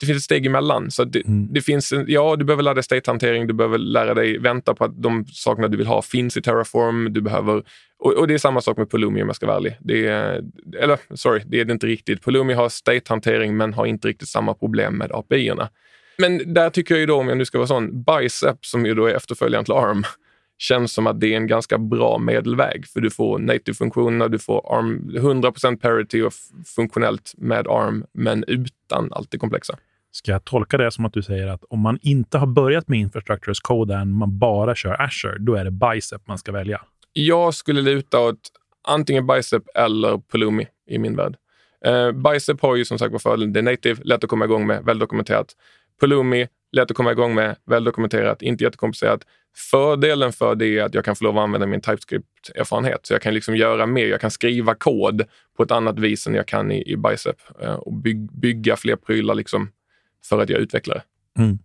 det 0.00 0.06
finns 0.06 0.16
ett 0.16 0.22
steg 0.22 0.46
emellan. 0.46 0.90
Så 0.90 1.04
det, 1.04 1.26
mm. 1.26 1.52
det 1.52 1.60
finns, 1.60 1.92
ja, 2.06 2.36
du 2.36 2.44
behöver 2.44 2.62
lära 2.62 2.74
dig 2.74 2.82
state-hantering, 2.82 3.46
du 3.46 3.54
behöver 3.54 3.78
lära 3.78 4.14
dig 4.14 4.38
vänta 4.38 4.74
på 4.74 4.84
att 4.84 5.02
de 5.02 5.24
sakerna 5.26 5.68
du 5.68 5.76
vill 5.76 5.86
ha 5.86 6.02
finns 6.02 6.36
i 6.36 6.42
Terraform. 6.42 7.12
Du 7.12 7.20
behöver, 7.20 7.62
och, 7.98 8.12
och 8.12 8.28
det 8.28 8.34
är 8.34 8.38
samma 8.38 8.60
sak 8.60 8.76
med 8.76 8.90
Pulumi 8.90 9.22
om 9.22 9.28
jag 9.28 9.36
ska 9.36 9.46
vara 9.46 9.56
ärlig. 9.56 9.76
Det 9.80 10.06
är, 10.06 10.42
eller 10.78 10.98
sorry, 11.14 11.42
det 11.46 11.60
är 11.60 11.64
det 11.64 11.72
inte 11.72 11.86
riktigt. 11.86 12.24
Pulumi 12.24 12.54
har 12.54 12.68
state-hantering 12.68 13.56
men 13.56 13.74
har 13.74 13.86
inte 13.86 14.08
riktigt 14.08 14.28
samma 14.28 14.54
problem 14.54 14.98
med 14.98 15.12
API-erna. 15.12 15.68
Men 16.18 16.54
där 16.54 16.70
tycker 16.70 16.94
jag 16.94 17.00
ju 17.00 17.06
då, 17.06 17.16
om 17.16 17.28
jag 17.28 17.38
nu 17.38 17.44
ska 17.44 17.58
vara 17.58 17.68
sån, 17.68 18.04
Bicep 18.04 18.66
som 18.66 18.86
ju 18.86 18.94
då 18.94 19.06
är 19.06 19.14
efterföljaren 19.14 19.64
till 19.64 19.74
ARM, 19.74 20.04
känns 20.64 20.92
som 20.92 21.06
att 21.06 21.20
det 21.20 21.32
är 21.32 21.36
en 21.36 21.46
ganska 21.46 21.78
bra 21.78 22.18
medelväg. 22.18 22.86
För 22.86 23.00
du 23.00 23.10
får 23.10 23.38
native-funktionerna, 23.38 24.28
du 24.28 24.38
får 24.38 24.78
ARM, 24.78 25.10
100% 25.10 25.76
parity 25.76 26.22
och 26.22 26.32
funktionellt 26.76 27.34
med 27.36 27.66
ARM, 27.66 28.04
men 28.12 28.44
utan 28.46 29.12
allt 29.12 29.30
det 29.30 29.38
komplexa. 29.38 29.78
Ska 30.12 30.32
jag 30.32 30.44
tolka 30.44 30.78
det 30.78 30.90
som 30.90 31.04
att 31.04 31.12
du 31.12 31.22
säger 31.22 31.46
att 31.46 31.64
om 31.68 31.80
man 31.80 31.98
inte 32.02 32.38
har 32.38 32.46
börjat 32.46 32.88
med 32.88 32.98
Infrastructure 32.98 33.50
as 33.50 33.60
Code 33.60 33.94
än, 33.94 34.12
man 34.12 34.38
bara 34.38 34.74
kör 34.74 35.02
Azure, 35.02 35.38
då 35.38 35.54
är 35.54 35.64
det 35.64 35.70
Bicep 35.70 36.26
man 36.26 36.38
ska 36.38 36.52
välja? 36.52 36.80
Jag 37.12 37.54
skulle 37.54 37.82
luta 37.82 38.20
åt 38.20 38.40
antingen 38.88 39.26
Bicep 39.26 39.62
eller 39.74 40.18
Pulumi 40.32 40.66
i 40.88 40.98
min 40.98 41.16
värld. 41.16 41.36
Uh, 41.86 42.12
Bicep 42.12 42.60
har 42.62 42.76
ju 42.76 42.84
som 42.84 42.98
sagt 42.98 43.12
var 43.12 43.18
fördelen, 43.18 43.52
det 43.52 43.60
är 43.60 43.62
native, 43.62 44.00
lätt 44.04 44.24
att 44.24 44.30
komma 44.30 44.44
igång 44.44 44.66
med, 44.66 44.84
väl 44.84 44.98
dokumenterat. 44.98 45.46
Pulumi, 46.00 46.48
lätt 46.74 46.90
att 46.90 46.96
komma 46.96 47.12
igång 47.12 47.34
med, 47.34 47.56
väl 47.66 47.84
dokumenterat, 47.84 48.42
inte 48.42 48.64
jättekomplicerat. 48.64 49.20
Fördelen 49.70 50.32
för 50.32 50.54
det 50.54 50.78
är 50.78 50.82
att 50.82 50.94
jag 50.94 51.04
kan 51.04 51.16
få 51.16 51.24
lov 51.24 51.38
att 51.38 51.44
använda 51.44 51.66
min 51.66 51.80
TypeScript-erfarenhet. 51.80 52.98
Så 53.02 53.14
jag 53.14 53.22
kan 53.22 53.34
liksom 53.34 53.56
göra 53.56 53.86
mer. 53.86 54.06
Jag 54.06 54.20
kan 54.20 54.30
skriva 54.30 54.74
kod 54.74 55.22
på 55.56 55.62
ett 55.62 55.70
annat 55.70 55.98
vis 55.98 56.26
än 56.26 56.34
jag 56.34 56.48
kan 56.48 56.72
i, 56.72 56.92
i 56.92 56.96
Bicep 56.96 57.36
uh, 57.62 57.74
och 57.74 57.92
byg, 57.92 58.32
bygga 58.32 58.76
fler 58.76 58.96
prylar 58.96 59.34
liksom 59.34 59.70
för 60.24 60.42
att 60.42 60.48
jag 60.48 60.60
utvecklar 60.60 60.94
det. 60.94 61.42
Mm. 61.42 61.58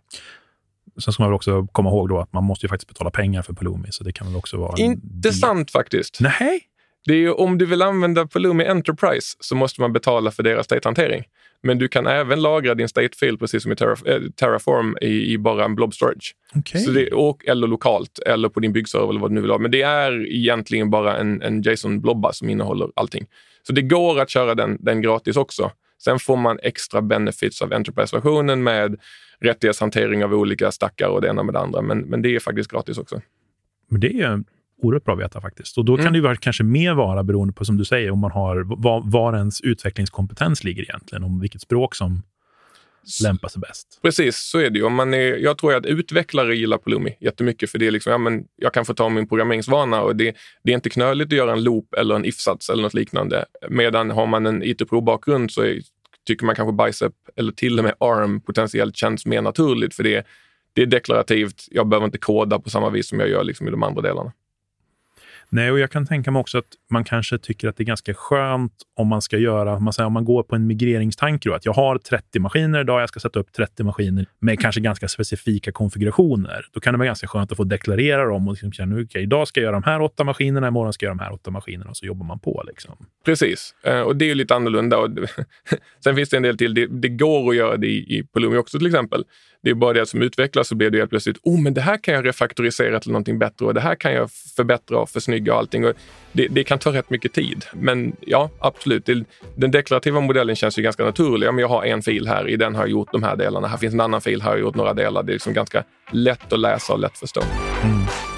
Sen 1.03 1.13
ska 1.13 1.23
man 1.23 1.29
väl 1.29 1.35
också 1.35 1.67
komma 1.71 1.89
ihåg 1.89 2.09
då 2.09 2.19
att 2.19 2.33
man 2.33 2.43
måste 2.43 2.65
ju 2.65 2.69
faktiskt 2.69 2.87
betala 2.87 3.11
pengar 3.11 3.41
för 3.41 3.53
Pulumi, 3.53 3.87
så 3.91 4.03
det 4.03 4.11
kan 4.11 4.27
väl 4.27 4.35
också 4.35 4.57
vara... 4.57 4.77
Intressant 4.77 5.71
faktiskt. 5.71 6.17
Nej. 6.21 6.61
Det 7.05 7.13
är 7.13 7.17
ju, 7.17 7.31
om 7.31 7.57
du 7.57 7.65
vill 7.65 7.81
använda 7.81 8.27
Pulumi 8.27 8.65
Enterprise 8.65 9.37
så 9.39 9.55
måste 9.55 9.81
man 9.81 9.93
betala 9.93 10.31
för 10.31 10.43
deras 10.43 10.65
state-hantering. 10.65 11.23
Men 11.63 11.77
du 11.77 11.87
kan 11.87 12.07
även 12.07 12.41
lagra 12.41 12.75
din 12.75 12.87
state-fil 12.87 13.37
precis 13.37 13.63
som 13.63 13.71
i 13.71 13.75
Terra, 13.75 13.95
äh, 14.15 14.21
Terraform 14.35 14.97
i, 15.01 15.33
i, 15.33 15.37
bara 15.37 15.65
en 15.65 15.75
blob 15.75 15.93
storage. 15.93 16.35
Okay. 16.55 16.81
Så 16.81 16.91
det, 16.91 17.11
och, 17.11 17.47
eller 17.47 17.67
lokalt 17.67 18.19
eller 18.19 18.49
på 18.49 18.59
din 18.59 18.73
byggserver 18.73 19.09
eller 19.09 19.19
vad 19.19 19.31
du 19.31 19.35
nu 19.35 19.41
vill 19.41 19.51
ha. 19.51 19.57
Men 19.57 19.71
det 19.71 19.81
är 19.81 20.27
egentligen 20.35 20.89
bara 20.89 21.17
en, 21.17 21.41
en 21.41 21.61
JSON-blobba 21.61 22.31
som 22.31 22.49
innehåller 22.49 22.89
allting. 22.95 23.25
Så 23.67 23.73
det 23.73 23.81
går 23.81 24.19
att 24.19 24.29
köra 24.29 24.55
den, 24.55 24.77
den 24.79 25.01
gratis 25.01 25.37
också. 25.37 25.71
Sen 26.03 26.19
får 26.19 26.37
man 26.37 26.59
extra 26.63 27.01
benefits 27.01 27.61
av 27.61 27.73
Enterprise-versionen 27.73 28.63
med 28.63 28.99
rättighetshantering 29.39 30.23
av 30.23 30.33
olika 30.33 30.71
stackar 30.71 31.07
och 31.07 31.21
det 31.21 31.27
ena 31.27 31.43
med 31.43 31.53
det 31.53 31.59
andra. 31.59 31.81
Men, 31.81 31.99
men 31.99 32.21
det 32.21 32.35
är 32.35 32.39
faktiskt 32.39 32.71
gratis 32.71 32.97
också. 32.97 33.21
Men 33.89 34.01
det 34.01 34.21
är 34.21 34.43
oerhört 34.81 35.03
bra 35.03 35.13
att 35.13 35.19
veta 35.19 35.41
faktiskt. 35.41 35.77
Och 35.77 35.85
då 35.85 35.97
kan 35.97 36.07
mm. 36.07 36.23
det 36.23 36.29
ju 36.29 36.35
kanske 36.35 36.63
mer 36.63 36.93
vara 36.93 37.23
beroende 37.23 37.53
på, 37.53 37.65
som 37.65 37.77
du 37.77 37.85
säger, 37.85 38.11
om 38.11 38.19
man 38.19 38.31
har 38.31 38.63
var, 38.81 39.01
var 39.05 39.37
ens 39.37 39.61
utvecklingskompetens 39.61 40.63
ligger 40.63 40.83
egentligen, 40.83 41.23
om 41.23 41.39
vilket 41.39 41.61
språk 41.61 41.95
som 41.95 42.21
lämpar 43.23 43.49
sig 43.49 43.59
bäst. 43.59 43.99
Precis, 44.01 44.37
så 44.37 44.59
är 44.59 44.69
det 44.69 44.79
ju. 44.79 44.85
Om 44.85 44.93
man 44.93 45.13
är, 45.13 45.37
jag 45.37 45.57
tror 45.57 45.75
att 45.75 45.85
utvecklare 45.85 46.55
gillar 46.55 46.77
Pulumi 46.77 47.17
jättemycket, 47.19 47.71
för 47.71 47.77
det 47.77 47.87
är 47.87 47.91
liksom, 47.91 48.11
ja, 48.11 48.17
men 48.17 48.43
jag 48.55 48.73
kan 48.73 48.85
få 48.85 48.93
ta 48.93 49.09
min 49.09 49.27
programmeringsvana 49.27 50.01
och 50.01 50.15
det, 50.15 50.35
det 50.63 50.71
är 50.71 50.75
inte 50.75 50.89
knöligt 50.89 51.27
att 51.27 51.37
göra 51.37 51.51
en 51.51 51.63
loop 51.63 51.93
eller 51.93 52.15
en 52.15 52.25
if-sats 52.25 52.69
eller 52.69 52.83
något 52.83 52.93
liknande. 52.93 53.45
Medan 53.69 54.09
har 54.09 54.27
man 54.27 54.45
en 54.45 54.63
IT-Pro-bakgrund 54.63 55.51
så 55.51 55.61
är, 55.61 55.81
tycker 56.27 56.45
man 56.45 56.55
kanske 56.55 56.85
Bicep 56.85 57.13
eller 57.35 57.51
till 57.51 57.79
och 57.79 57.85
med 57.85 57.93
ARM 57.99 58.41
potentiellt 58.41 58.97
känns 58.97 59.25
mer 59.25 59.41
naturligt, 59.41 59.93
för 59.93 60.03
det, 60.03 60.25
det 60.73 60.81
är 60.81 60.85
deklarativt. 60.85 61.65
Jag 61.71 61.87
behöver 61.87 62.05
inte 62.05 62.17
koda 62.17 62.59
på 62.59 62.69
samma 62.69 62.89
vis 62.89 63.07
som 63.07 63.19
jag 63.19 63.29
gör 63.29 63.43
liksom 63.43 63.67
i 63.67 63.71
de 63.71 63.83
andra 63.83 64.01
delarna. 64.01 64.31
Nej, 65.51 65.71
och 65.71 65.79
jag 65.79 65.91
kan 65.91 66.05
tänka 66.05 66.31
mig 66.31 66.39
också 66.39 66.57
att 66.57 66.65
man 66.89 67.03
kanske 67.03 67.37
tycker 67.37 67.67
att 67.67 67.77
det 67.77 67.83
är 67.83 67.85
ganska 67.85 68.13
skönt 68.13 68.73
om 68.95 69.07
man 69.07 69.21
ska 69.21 69.37
göra, 69.37 69.79
man 69.79 69.93
säger, 69.93 70.07
om 70.07 70.13
man 70.13 70.25
går 70.25 70.43
på 70.43 70.55
en 70.55 70.67
migreringstanke, 70.67 71.49
då, 71.49 71.55
att 71.55 71.65
jag 71.65 71.73
har 71.73 71.97
30 71.97 72.39
maskiner 72.39 72.81
idag, 72.81 73.01
jag 73.01 73.09
ska 73.09 73.19
sätta 73.19 73.39
upp 73.39 73.53
30 73.53 73.83
maskiner 73.83 74.25
med 74.39 74.59
kanske 74.59 74.81
ganska 74.81 75.07
specifika 75.07 75.71
konfigurationer. 75.71 76.65
Då 76.71 76.79
kan 76.79 76.93
det 76.93 76.97
vara 76.97 77.05
ganska 77.05 77.27
skönt 77.27 77.51
att 77.51 77.57
få 77.57 77.63
deklarera 77.63 78.25
dem 78.25 78.47
och 78.47 78.53
liksom 78.53 78.71
känna, 78.71 78.95
okay, 78.95 79.21
idag 79.21 79.47
ska 79.47 79.59
jag 79.59 79.63
göra 79.63 79.75
de 79.75 79.83
här 79.83 80.01
åtta 80.01 80.23
maskinerna, 80.23 80.67
imorgon 80.67 80.93
ska 80.93 81.05
jag 81.05 81.09
göra 81.09 81.17
de 81.17 81.23
här 81.23 81.33
åtta 81.33 81.51
maskinerna 81.51 81.89
och 81.89 81.97
så 81.97 82.05
jobbar 82.05 82.25
man 82.25 82.39
på. 82.39 82.63
Liksom. 82.67 82.95
Precis, 83.25 83.75
eh, 83.83 84.01
och 84.01 84.15
det 84.15 84.25
är 84.25 84.29
ju 84.29 84.35
lite 84.35 84.55
annorlunda. 84.55 84.97
Sen 86.03 86.15
finns 86.15 86.29
det 86.29 86.37
en 86.37 86.43
del 86.43 86.57
till. 86.57 86.73
Det, 86.73 86.87
det 86.87 87.09
går 87.09 87.49
att 87.49 87.55
göra 87.55 87.77
det 87.77 87.87
i, 87.87 88.17
i 88.17 88.23
Pulumi 88.33 88.57
också 88.57 88.77
till 88.77 88.87
exempel. 88.87 89.23
Det 89.63 89.69
är 89.69 89.73
bara 89.73 89.93
det 89.93 90.01
att 90.01 90.09
som 90.09 90.21
utvecklas 90.21 90.67
så 90.67 90.75
blir 90.75 90.89
det 90.89 90.97
helt 90.97 91.09
plötsligt, 91.09 91.37
oh 91.43 91.61
men 91.61 91.73
det 91.73 91.81
här 91.81 91.97
kan 91.97 92.13
jag 92.13 92.25
refaktorisera 92.25 92.99
till 92.99 93.11
någonting 93.11 93.39
bättre 93.39 93.65
och 93.65 93.73
det 93.73 93.81
här 93.81 93.95
kan 93.95 94.13
jag 94.13 94.31
förbättra 94.31 94.97
och 94.99 95.09
försnygga 95.09 95.53
och 95.53 95.59
allting. 95.59 95.85
Och 95.85 95.93
det, 96.31 96.47
det 96.47 96.63
kan 96.63 96.79
ta 96.79 96.93
rätt 96.93 97.09
mycket 97.09 97.33
tid. 97.33 97.65
Men 97.73 98.15
ja, 98.19 98.49
absolut. 98.59 99.05
Det, 99.05 99.23
den 99.55 99.71
deklarativa 99.71 100.19
modellen 100.19 100.55
känns 100.55 100.79
ju 100.79 100.83
ganska 100.83 101.03
naturlig. 101.03 101.47
Ja, 101.47 101.51
men 101.51 101.61
jag 101.61 101.69
har 101.69 101.83
en 101.83 102.01
fil 102.01 102.27
här, 102.27 102.49
i 102.49 102.55
den 102.55 102.75
har 102.75 102.81
jag 102.81 102.89
gjort 102.89 103.11
de 103.11 103.23
här 103.23 103.35
delarna. 103.35 103.67
Här 103.67 103.77
finns 103.77 103.93
en 103.93 104.01
annan 104.01 104.21
fil, 104.21 104.41
här 104.41 104.49
har 104.49 104.57
jag 104.57 104.61
gjort 104.61 104.75
några 104.75 104.93
delar. 104.93 105.23
Det 105.23 105.31
är 105.31 105.33
liksom 105.33 105.53
ganska 105.53 105.83
lätt 106.11 106.53
att 106.53 106.59
läsa 106.59 106.93
och 106.93 106.99
lätt 106.99 107.17
förstå. 107.17 107.41
Mm. 107.83 108.28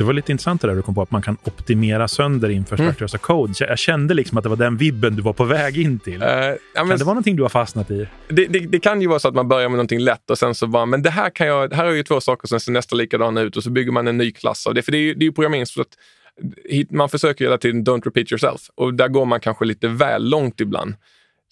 Det 0.00 0.04
var 0.04 0.12
lite 0.12 0.32
intressant 0.32 0.60
det 0.60 0.68
där 0.68 0.74
du 0.74 0.82
kom 0.82 0.94
på 0.94 1.02
att 1.02 1.10
man 1.10 1.22
kan 1.22 1.36
optimera 1.44 2.08
sönder 2.08 2.48
infrastructure 2.48 3.08
mm. 3.12 3.18
code. 3.20 3.52
Jag 3.58 3.78
kände 3.78 4.14
liksom 4.14 4.38
att 4.38 4.44
det 4.44 4.48
var 4.48 4.56
den 4.56 4.76
vibben 4.76 5.16
du 5.16 5.22
var 5.22 5.32
på 5.32 5.44
väg 5.44 5.78
in 5.78 5.98
till. 5.98 6.22
Uh, 6.22 6.28
ja, 6.28 6.56
men, 6.74 6.88
kan 6.88 6.98
det 6.98 7.04
vara 7.04 7.14
någonting 7.14 7.36
du 7.36 7.42
har 7.42 7.48
fastnat 7.48 7.90
i? 7.90 8.08
Det, 8.28 8.46
det, 8.46 8.58
det, 8.58 8.80
kan 8.80 9.00
ju 9.00 9.08
vara 9.08 9.18
så 9.18 9.28
att 9.28 9.34
man 9.34 9.48
börjar 9.48 9.68
med 9.68 9.76
någonting 9.76 10.00
lätt 10.00 10.30
och 10.30 10.38
sen 10.38 10.54
så 10.54 10.66
bara, 10.66 10.86
men 10.86 11.02
det 11.02 11.10
här 11.10 11.30
kan 11.30 11.46
jag, 11.46 11.72
här 11.72 11.84
är 11.84 11.92
ju 11.92 12.02
två 12.02 12.20
saker 12.20 12.48
som 12.48 12.60
ser 12.60 12.72
nästan 12.72 12.98
likadana 12.98 13.40
ut 13.40 13.56
och 13.56 13.62
så 13.62 13.70
bygger 13.70 13.92
man 13.92 14.08
en 14.08 14.16
ny 14.18 14.32
klass 14.32 14.66
av 14.66 14.74
det. 14.74 14.82
För 14.82 14.92
det 14.92 14.98
är 14.98 15.02
ju, 15.02 15.14
det 15.14 15.24
är 15.24 15.26
ju 15.26 15.32
programmering 15.32 15.66
så 15.66 15.80
att 15.80 15.96
man 16.90 17.08
försöker 17.08 17.44
hela 17.44 17.58
tiden 17.58 17.84
don't 17.84 18.04
repeat 18.04 18.32
yourself 18.32 18.60
och 18.74 18.94
där 18.94 19.08
går 19.08 19.24
man 19.24 19.40
kanske 19.40 19.64
lite 19.64 19.88
väl 19.88 20.30
långt 20.30 20.60
ibland. 20.60 20.94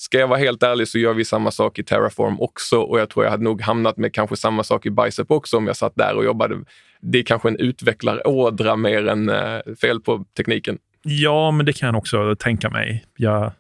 Ska 0.00 0.18
jag 0.18 0.28
vara 0.28 0.38
helt 0.38 0.62
ärlig 0.62 0.88
så 0.88 0.98
gör 0.98 1.14
vi 1.14 1.24
samma 1.24 1.50
sak 1.50 1.78
i 1.78 1.84
Terraform 1.84 2.40
också 2.40 2.78
och 2.80 3.00
jag 3.00 3.10
tror 3.10 3.24
jag 3.24 3.30
hade 3.30 3.44
nog 3.44 3.60
hamnat 3.60 3.96
med 3.96 4.14
kanske 4.14 4.36
samma 4.36 4.64
sak 4.64 4.86
i 4.86 4.90
Bicep 4.90 5.30
också 5.30 5.56
om 5.56 5.66
jag 5.66 5.76
satt 5.76 5.92
där 5.96 6.14
och 6.14 6.24
jobbade. 6.24 6.64
Det 7.00 7.18
är 7.18 7.22
kanske 7.22 7.48
en 7.48 7.56
utvecklarådra 7.56 8.76
mer 8.76 9.06
än 9.06 9.28
eh, 9.28 9.60
fel 9.80 10.00
på 10.00 10.24
tekniken. 10.36 10.78
Ja, 11.02 11.50
men 11.50 11.66
det 11.66 11.72
kan 11.72 11.86
jag 11.86 11.96
också 11.96 12.36
tänka 12.36 12.70
mig. 12.70 13.04
Jag, 13.16 13.52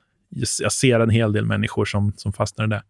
jag 0.60 0.72
ser 0.72 1.00
en 1.00 1.10
hel 1.10 1.32
del 1.32 1.44
människor 1.44 1.84
som, 1.84 2.12
som 2.16 2.32
fastnar 2.32 2.64
i 2.64 2.68
det. 2.68 2.82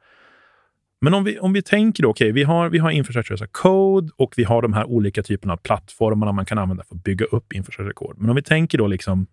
Men 1.00 1.14
om 1.14 1.24
vi, 1.24 1.38
om 1.38 1.52
vi 1.52 1.62
tänker 1.62 2.02
då, 2.02 2.10
okej, 2.10 2.24
okay, 2.24 2.32
vi 2.32 2.42
har, 2.42 2.68
vi 2.68 2.78
har 2.78 2.90
infrastructure 2.90 3.34
as 3.34 3.50
code 3.52 4.10
och 4.16 4.34
vi 4.36 4.44
har 4.44 4.62
de 4.62 4.72
här 4.72 4.84
olika 4.84 5.22
typerna 5.22 5.52
av 5.52 5.56
plattformarna 5.56 6.32
man 6.32 6.44
kan 6.44 6.58
använda 6.58 6.84
för 6.84 6.94
att 6.94 7.02
bygga 7.02 7.26
upp 7.26 7.52
infrastructure 7.52 7.94
code. 7.94 8.14
Men 8.16 8.30
om 8.30 8.36
vi 8.36 8.42
tänker 8.42 8.78
då 8.78 8.86
liksom, 8.86 9.26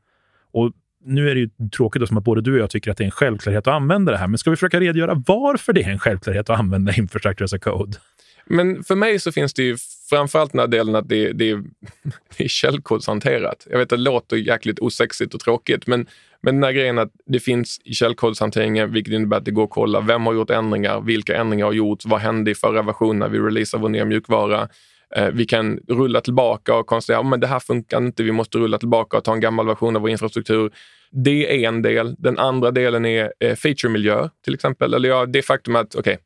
och 0.52 0.72
nu 1.06 1.30
är 1.30 1.36
det 1.36 1.42
ju 1.42 1.50
tråkigt 1.78 2.00
då, 2.00 2.08
som 2.08 2.18
att 2.18 2.24
både 2.24 2.42
du 2.42 2.54
och 2.54 2.60
jag 2.60 2.70
tycker 2.70 2.92
att 2.92 2.98
det 2.98 3.04
är 3.04 3.06
en 3.06 3.12
självklarhet 3.12 3.68
att 3.68 3.74
använda 3.74 4.12
det 4.12 4.18
här, 4.18 4.28
men 4.28 4.38
ska 4.38 4.50
vi 4.50 4.56
försöka 4.56 4.80
redogöra 4.80 5.24
varför 5.28 5.74
det 5.74 5.84
är 5.84 5.90
en 5.90 6.00
självklarhet 6.00 6.50
att 6.50 6.60
använda 6.60 6.94
infrastructure 6.94 7.46
as 7.46 7.54
a 7.54 7.60
code? 7.60 7.98
Men 8.46 8.84
för 8.84 8.96
mig 8.96 9.20
så 9.20 9.32
finns 9.32 9.54
det 9.54 9.64
ju 9.64 9.78
framförallt 10.10 10.52
den 10.52 10.60
här 10.60 10.68
delen 10.68 10.96
att 10.96 11.10
det, 11.10 11.32
det, 11.32 11.54
det 12.38 12.44
är 12.44 12.48
källkodshanterat. 12.48 13.68
Jag 13.70 13.78
vet 13.78 13.86
att 13.86 13.90
det 13.90 14.04
låter 14.04 14.38
jäkligt 14.38 14.80
osexigt 14.80 15.34
och 15.34 15.40
tråkigt, 15.40 15.88
men, 15.88 16.08
men 16.42 16.56
den 16.56 16.64
här 16.64 16.72
grejen 16.72 16.98
att 16.98 17.12
det 17.26 17.40
finns 17.40 17.82
i 17.84 17.94
källkodshanteringen, 17.94 18.92
vilket 18.92 19.14
innebär 19.14 19.38
att 19.38 19.46
det 19.46 19.52
går 19.52 19.64
att 19.64 19.70
kolla 19.70 20.02
vem 20.02 20.26
har 20.26 20.34
gjort 20.34 20.50
ändringar, 20.50 21.02
vilka 21.02 21.38
ändringar 21.38 21.66
har 21.66 21.74
gjorts, 21.74 22.06
vad 22.06 22.20
hände 22.20 22.52
i 22.52 22.56
förra 22.56 22.82
versionen 22.82 23.20
när 23.20 23.30
vi 23.30 23.40
releasade 23.40 23.82
vår 23.82 23.90
nya 23.90 24.06
mjukvara, 24.06 24.70
Eh, 25.16 25.30
vi 25.34 25.46
kan 25.46 25.80
rulla 25.88 26.22
tillbaka 26.22 26.76
och 26.76 26.88
konstatera 26.88 27.20
att 27.20 27.42
det 27.42 27.48
här 27.48 27.60
funkar 27.60 27.98
inte, 27.98 28.24
vi 28.24 28.32
måste 28.32 28.58
rulla 28.58 28.78
tillbaka 28.78 29.18
och 29.18 29.24
ta 29.24 29.34
en 29.34 29.40
gammal 29.40 29.68
version 29.68 29.96
av 29.96 30.02
vår 30.02 30.12
infrastruktur. 30.12 30.72
Det 31.12 31.64
är 31.64 31.68
en 31.68 31.82
del. 31.82 32.16
Den 32.18 32.40
andra 32.40 32.72
delen 32.72 33.06
är 33.06 33.34
eh, 33.40 33.56
feature-miljö 33.56 34.30
till 34.44 34.54
exempel. 34.54 34.94
Eller 34.94 35.10
ja, 35.10 35.26
det 35.26 35.42
faktum 35.42 35.76
att, 35.76 35.96
okej, 35.96 36.00
okay, 36.00 36.18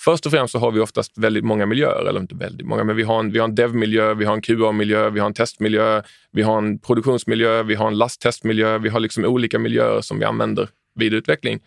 först 0.00 0.26
och 0.26 0.32
främst 0.32 0.52
så 0.52 0.58
har 0.58 0.70
vi 0.70 0.80
oftast 0.80 1.18
väldigt 1.18 1.44
många 1.44 1.66
miljöer, 1.66 2.08
eller 2.08 2.20
inte 2.20 2.34
väldigt 2.34 2.66
många, 2.66 2.84
men 2.84 2.96
vi 2.96 3.02
har 3.02 3.20
en, 3.20 3.32
vi 3.32 3.38
har 3.38 3.48
en 3.48 3.54
dev-miljö, 3.54 4.14
vi 4.14 4.24
har 4.24 4.34
en 4.34 4.42
QA-miljö, 4.42 5.10
vi 5.10 5.20
har 5.20 5.26
en 5.26 5.34
testmiljö, 5.34 6.02
vi 6.32 6.42
har 6.42 6.58
en 6.58 6.78
produktionsmiljö, 6.78 7.62
vi 7.62 7.74
har 7.74 7.88
en 7.88 7.98
lasttestmiljö, 7.98 8.78
vi 8.78 8.88
har 8.88 9.00
liksom 9.00 9.24
olika 9.24 9.58
miljöer 9.58 10.00
som 10.00 10.18
vi 10.18 10.24
använder 10.24 10.68
vid 10.94 11.14
utveckling 11.14 11.60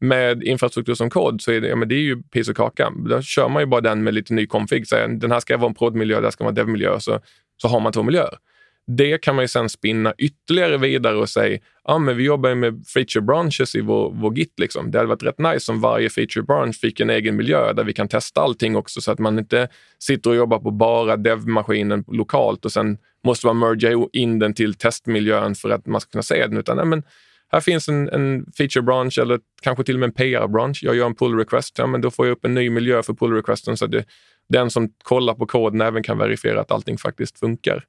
med 0.00 0.42
infrastruktur 0.42 0.94
som 0.94 1.10
kod 1.10 1.42
så 1.42 1.52
är 1.52 1.60
det, 1.60 1.68
ja, 1.68 1.76
men 1.76 1.88
det 1.88 1.94
är 1.94 2.00
ju 2.00 2.22
piece 2.22 2.50
och 2.50 2.56
kaka. 2.56 2.92
Då 2.96 3.22
kör 3.22 3.48
man 3.48 3.62
ju 3.62 3.66
bara 3.66 3.80
den 3.80 4.02
med 4.02 4.14
lite 4.14 4.34
ny 4.34 4.46
config. 4.46 4.88
Så 4.88 4.96
eh, 4.96 5.08
den 5.08 5.32
här 5.32 5.40
ska 5.40 5.56
vara 5.56 5.68
en 5.68 5.74
prodmiljö, 5.74 6.14
den 6.14 6.24
här 6.24 6.30
ska 6.30 6.44
vara 6.44 6.50
en 6.50 6.54
devmiljö. 6.54 7.00
Så, 7.00 7.20
så 7.62 7.68
har 7.68 7.80
man 7.80 7.92
två 7.92 8.02
miljöer. 8.02 8.38
Det 8.86 9.18
kan 9.18 9.34
man 9.34 9.44
ju 9.44 9.48
sen 9.48 9.68
spinna 9.68 10.14
ytterligare 10.18 10.78
vidare 10.78 11.16
och 11.16 11.28
säga, 11.28 11.58
ah, 11.84 11.98
men 11.98 12.16
vi 12.16 12.24
jobbar 12.24 12.54
med 12.54 12.84
feature 12.94 13.22
branches 13.22 13.74
i 13.74 13.80
vår, 13.80 14.12
vår 14.14 14.36
Git. 14.36 14.58
Liksom. 14.60 14.90
Det 14.90 14.98
hade 14.98 15.08
varit 15.08 15.22
rätt 15.22 15.38
nice 15.38 15.72
om 15.72 15.80
varje 15.80 16.10
feature 16.10 16.42
branch 16.42 16.80
fick 16.80 17.00
en 17.00 17.10
egen 17.10 17.36
miljö 17.36 17.72
där 17.72 17.84
vi 17.84 17.92
kan 17.92 18.08
testa 18.08 18.40
allting 18.40 18.76
också 18.76 19.00
så 19.00 19.12
att 19.12 19.18
man 19.18 19.38
inte 19.38 19.68
sitter 19.98 20.30
och 20.30 20.36
jobbar 20.36 20.58
på 20.58 20.70
bara 20.70 21.16
dev-maskinen 21.16 22.04
lokalt 22.08 22.64
och 22.64 22.72
sen 22.72 22.98
måste 23.24 23.46
man 23.46 23.58
mergea 23.58 24.06
in 24.12 24.38
den 24.38 24.54
till 24.54 24.74
testmiljön 24.74 25.54
för 25.54 25.70
att 25.70 25.86
man 25.86 26.00
ska 26.00 26.10
kunna 26.10 26.22
se 26.22 26.46
den. 26.46 26.56
Utan, 26.56 26.76
nej, 26.76 26.86
men 26.86 27.02
här 27.52 27.60
finns 27.60 27.88
en, 27.88 28.08
en 28.08 28.46
feature 28.56 28.82
branch 28.82 29.18
eller 29.18 29.40
kanske 29.62 29.84
till 29.84 29.96
och 29.96 30.00
med 30.00 30.06
en 30.06 30.12
PR-branch. 30.12 30.78
Jag 30.82 30.96
gör 30.96 31.06
en 31.06 31.14
pull 31.14 31.38
request. 31.38 31.78
Ja, 31.78 31.86
men 31.86 32.00
då 32.00 32.10
får 32.10 32.26
jag 32.26 32.32
upp 32.32 32.44
en 32.44 32.54
ny 32.54 32.70
miljö 32.70 33.02
för 33.02 33.14
pull 33.14 33.32
requesten 33.32 33.76
så 33.76 33.84
att 33.84 33.90
det, 33.90 34.04
den 34.48 34.70
som 34.70 34.88
kollar 35.02 35.34
på 35.34 35.46
koden 35.46 35.80
även 35.80 36.02
kan 36.02 36.18
verifiera 36.18 36.60
att 36.60 36.70
allting 36.70 36.98
faktiskt 36.98 37.38
funkar. 37.38 37.84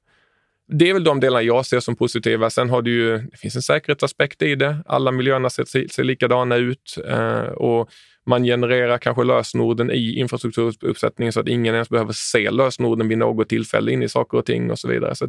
Det 0.70 0.90
är 0.90 0.94
väl 0.94 1.04
de 1.04 1.20
delarna 1.20 1.42
jag 1.42 1.66
ser 1.66 1.80
som 1.80 1.96
positiva. 1.96 2.50
Sen 2.50 2.70
har 2.70 2.82
du 2.82 2.90
ju, 2.90 3.18
det 3.18 3.36
finns 3.36 3.56
en 3.56 3.62
säkerhetsaspekt 3.62 4.42
i 4.42 4.54
det. 4.54 4.76
Alla 4.86 5.10
miljöerna 5.10 5.50
ser, 5.50 5.88
ser 5.88 6.04
likadana 6.04 6.56
ut 6.56 6.98
eh, 7.08 7.40
och 7.40 7.90
man 8.26 8.44
genererar 8.44 8.98
kanske 8.98 9.24
lösenorden 9.24 9.90
i 9.90 10.18
infrastrukturuppsättningen 10.18 11.32
så 11.32 11.40
att 11.40 11.48
ingen 11.48 11.74
ens 11.74 11.88
behöver 11.88 12.12
se 12.12 12.50
lösenorden 12.50 13.08
vid 13.08 13.18
något 13.18 13.48
tillfälle 13.48 13.92
in 13.92 14.02
i 14.02 14.08
saker 14.08 14.38
och 14.38 14.46
ting 14.46 14.70
och 14.70 14.78
så 14.78 14.88
vidare. 14.88 15.14
Så 15.14 15.26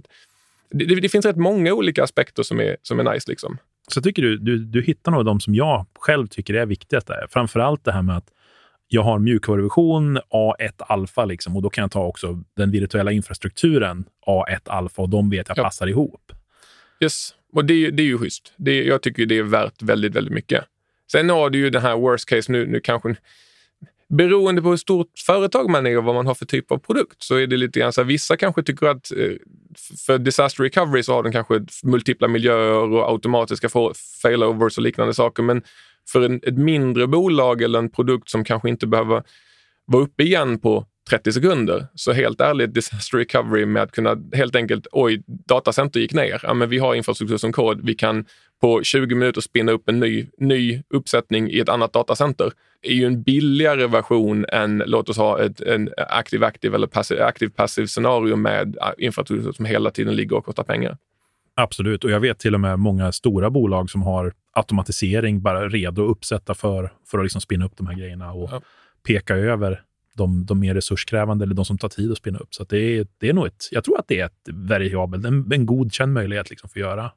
det, 0.72 0.86
det, 0.86 0.96
det, 0.96 1.10
finns 1.10 1.26
rätt 1.26 1.38
många 1.38 1.74
olika 1.74 2.04
aspekter 2.04 2.44
som 2.44 2.60
är, 2.60 2.78
som 2.82 3.00
är 3.00 3.14
nice. 3.14 3.32
Liksom. 3.32 3.58
Så 3.92 4.02
tycker 4.02 4.22
du, 4.22 4.38
du, 4.38 4.58
du 4.58 4.82
hittar 4.82 5.12
nog 5.12 5.26
de 5.26 5.40
som 5.40 5.56
jag 5.56 5.86
själv 6.00 6.28
tycker 6.28 6.54
är 6.54 6.66
viktigast. 6.66 7.08
Där. 7.08 7.28
Framförallt 7.30 7.86
det 7.86 7.92
här 7.92 8.02
med 8.02 8.18
att 8.18 8.28
jag 8.88 9.04
har 9.04 9.20
mjukvaruversion 9.20 10.18
A1 10.18 10.72
alfa 10.80 11.26
liksom, 11.26 11.56
och 11.56 11.62
då 11.62 11.70
kan 11.70 11.82
jag 11.82 11.92
ta 11.92 12.06
också 12.06 12.44
den 12.56 12.72
virtuella 12.72 13.12
infrastrukturen 13.12 14.06
A1 14.28 14.60
alfa 14.66 15.02
och 15.02 15.10
de 15.10 15.30
vet 15.30 15.48
jag 15.48 15.58
ja. 15.58 15.64
passar 15.64 15.88
ihop. 15.88 16.32
Yes, 17.00 17.34
och 17.54 17.66
det, 17.66 17.92
det 17.92 18.04
är 18.04 18.08
ju 18.08 18.18
schysst. 18.18 18.54
Det, 18.58 18.84
jag 18.84 19.02
tycker 19.02 19.26
det 19.26 19.38
är 19.38 19.44
värt 19.44 19.82
väldigt, 19.82 20.16
väldigt 20.16 20.34
mycket. 20.34 20.64
Sen 21.12 21.30
har 21.30 21.50
du 21.50 21.60
ju 21.60 21.70
den 21.70 21.82
här 21.82 21.98
worst 21.98 22.30
case, 22.30 22.52
nu, 22.52 22.66
nu 22.68 22.80
kanske 22.80 23.16
beroende 24.10 24.62
på 24.62 24.70
hur 24.70 24.78
stort 24.78 25.20
företag 25.26 25.70
man 25.70 25.88
är 25.88 25.98
och 25.98 26.04
vad 26.04 26.16
man 26.16 26.28
har 26.28 26.36
för 26.36 26.46
typ 26.46 26.72
av 26.72 26.78
produkt 26.78 27.24
så 27.24 27.36
är 27.36 27.48
det 27.48 27.58
lite 27.58 27.80
grann 27.80 27.94
så 27.94 28.02
här, 28.02 28.08
vissa 28.08 28.38
kanske 28.38 28.64
tycker 28.64 28.88
att 28.88 29.12
eh, 29.12 29.32
för 30.06 30.18
disaster 30.18 30.64
recovery 30.64 31.04
så 31.04 31.14
har 31.14 31.24
den 31.24 31.32
kanske 31.32 31.66
multipla 31.84 32.28
miljöer 32.28 32.94
och 32.94 33.10
automatiska 33.10 33.70
failovers 34.22 34.78
och 34.78 34.84
liknande 34.84 35.14
saker. 35.14 35.44
Men 35.44 35.64
för 36.12 36.22
en, 36.22 36.42
ett 36.44 36.58
mindre 36.58 37.08
bolag 37.08 37.62
eller 37.62 37.80
en 37.80 37.92
produkt 37.92 38.30
som 38.30 38.44
kanske 38.44 38.70
inte 38.70 38.88
behöver 38.88 39.24
vara 39.86 40.04
uppe 40.04 40.24
igen 40.24 40.60
på 40.60 40.86
30 41.10 41.32
sekunder. 41.32 41.88
Så 41.96 42.12
helt 42.12 42.42
ärligt, 42.42 42.74
disaster 42.74 43.18
recovery 43.18 43.66
med 43.66 43.84
att 43.84 43.92
kunna 43.92 44.18
helt 44.34 44.56
enkelt, 44.56 44.88
oj, 44.92 45.24
datacenter 45.28 46.00
gick 46.00 46.14
ner. 46.14 46.40
Ja, 46.44 46.54
men 46.54 46.70
vi 46.70 46.78
har 46.78 46.96
infrastruktur 46.96 47.38
som 47.38 47.52
kod. 47.52 47.86
Vi 47.86 47.94
kan 47.94 48.26
på 48.62 48.84
20 48.84 49.16
minuter 49.16 49.42
spinna 49.42 49.72
upp 49.72 49.90
en 49.90 50.00
ny, 50.00 50.28
ny 50.38 50.84
uppsättning 50.90 51.50
i 51.50 51.60
ett 51.60 51.70
annat 51.70 51.94
datacenter 51.94 52.52
är 52.82 52.94
ju 52.94 53.06
en 53.06 53.24
billigare 53.24 53.88
version 53.88 54.46
än, 54.50 54.84
låt 54.86 55.10
oss 55.10 55.18
ha 55.18 55.40
ett 55.40 55.62
en 55.62 55.90
aktiv 55.98 56.44
eller 56.76 56.88
passiv 56.88 57.22
aktiv 57.22 57.50
passiv 57.50 57.86
scenario 57.86 58.36
med 58.36 58.78
infrastruktur 58.98 59.52
som 59.52 59.66
hela 59.66 59.92
tiden 59.92 60.16
ligger 60.16 60.38
och 60.38 60.46
kostar 60.46 60.64
pengar. 60.64 60.98
Absolut, 61.56 62.04
och 62.04 62.12
jag 62.12 62.20
vet 62.20 62.40
till 62.40 62.54
och 62.54 62.60
med 62.60 62.80
många 62.80 63.12
stora 63.12 63.50
bolag 63.50 63.90
som 63.90 64.04
har 64.04 64.34
automatisering 64.54 65.42
bara 65.42 65.70
redo 65.70 66.06
att 66.06 66.12
uppsätta 66.12 66.54
för, 66.54 66.94
för 67.08 67.18
att 67.18 67.26
liksom 67.26 67.42
spinna 67.42 67.66
upp 67.66 67.78
de 67.78 67.88
här 67.88 67.96
grejerna 67.96 68.32
och 68.32 68.50
ja. 68.52 68.62
peka 69.08 69.36
över 69.36 69.82
de, 70.16 70.46
de 70.46 70.60
mer 70.60 70.74
resurskrävande 70.74 71.46
eller 71.46 71.56
de 71.56 71.66
som 71.66 71.78
tar 71.78 71.90
tid 71.90 72.12
att 72.12 72.18
spinna 72.18 72.40
upp. 72.40 72.54
Så 72.56 72.64
det, 72.64 72.78
är, 72.78 73.08
det 73.18 73.30
är 73.30 73.34
nog 73.34 73.48
ett, 73.48 73.68
jag 73.72 73.84
tror 73.84 74.00
att 74.00 74.08
det 74.08 74.20
är 74.20 74.26
ett 74.26 74.50
variabelt, 74.52 75.26
en, 75.26 75.52
en 75.52 75.66
godkänd 75.66 76.14
möjlighet 76.14 76.50
liksom 76.50 76.70
för 76.70 76.80
att 76.80 76.86
göra 76.86 77.12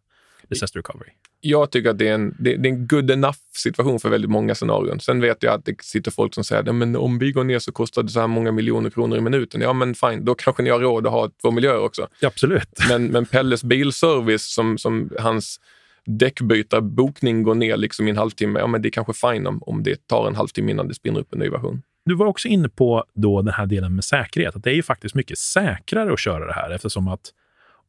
disaster 0.55 0.79
recovery 0.79 1.11
jag 1.45 1.71
tycker 1.71 1.91
att 1.91 1.99
det 1.99 2.09
är, 2.09 2.15
en, 2.15 2.37
det, 2.39 2.57
det, 2.57 2.69
är 2.69 2.73
en 2.73 2.87
good 2.87 3.11
enough 3.11 3.39
situation 3.57 4.01
för 4.01 4.09
väldigt 4.09 4.31
många 4.31 4.55
scenarion. 4.55 5.01
Sen 5.01 5.21
vet 5.21 5.43
jag 5.43 5.55
att 5.55 5.65
det 5.65 5.83
sitter 5.83 6.11
folk 6.11 6.35
som 6.35 6.45
säger 6.45 6.63
att 6.63 6.97
om 6.97 7.19
vi 7.19 7.33
går 7.33 7.45
ner 7.45 7.59
så 7.59 7.73
kostar 7.73 8.03
det 8.03 8.09
så 8.09 8.21
här 8.21 8.27
många 8.27 8.53
miljoner 8.53 8.91
kronor 8.91 9.19
i 9.19 9.21
minuten. 9.21 9.61
Ja, 9.61 9.73
men 9.73 9.95
fine, 9.95 10.25
då 10.25 10.35
kanske 10.35 10.63
ni 10.63 10.71
har 10.71 10.81
råd 10.81 11.07
att 11.07 11.13
ha 11.13 11.31
två 11.43 11.51
miljöer 11.51 11.81
också. 11.81 12.09
Absolut. 12.23 12.69
Men, 12.89 13.07
men 13.07 13.27
Pelles 13.27 13.65
bilservice, 13.65 14.55
som, 14.55 14.79
som 14.79 15.11
hans 15.19 15.61
däckbytarbokning 16.05 17.43
går 17.43 17.55
ner 17.55 17.77
liksom 17.77 18.07
i 18.09 18.11
en 18.11 18.17
halvtimme, 18.17 18.61
ja 18.61 18.67
men 18.67 18.83
det 18.83 18.89
är 18.89 18.91
kanske 18.91 19.13
fine 19.13 19.47
om, 19.47 19.63
om 19.63 19.83
det 19.83 20.07
tar 20.07 20.27
en 20.27 20.35
halvtimme 20.35 20.71
innan 20.71 20.89
det 20.89 20.95
spinner 20.95 21.21
upp 21.21 21.33
en 21.33 21.39
ny 21.39 21.49
version. 21.49 21.83
Du 22.05 22.15
var 22.15 22.27
också 22.27 22.49
inne 22.49 22.69
på 22.69 23.05
då 23.15 23.43
den 23.43 23.55
här 23.55 23.67
delen 23.67 23.95
med 23.95 24.05
säkerhet, 24.05 24.57
att 24.57 24.65
det 24.65 24.71
är 24.71 24.75
ju 24.75 24.83
faktiskt 24.83 25.15
mycket 25.15 25.39
säkrare 25.39 26.13
att 26.13 26.21
köra 26.21 26.47
det 26.47 26.53
här 26.53 26.71
eftersom 26.71 27.09
att 27.09 27.33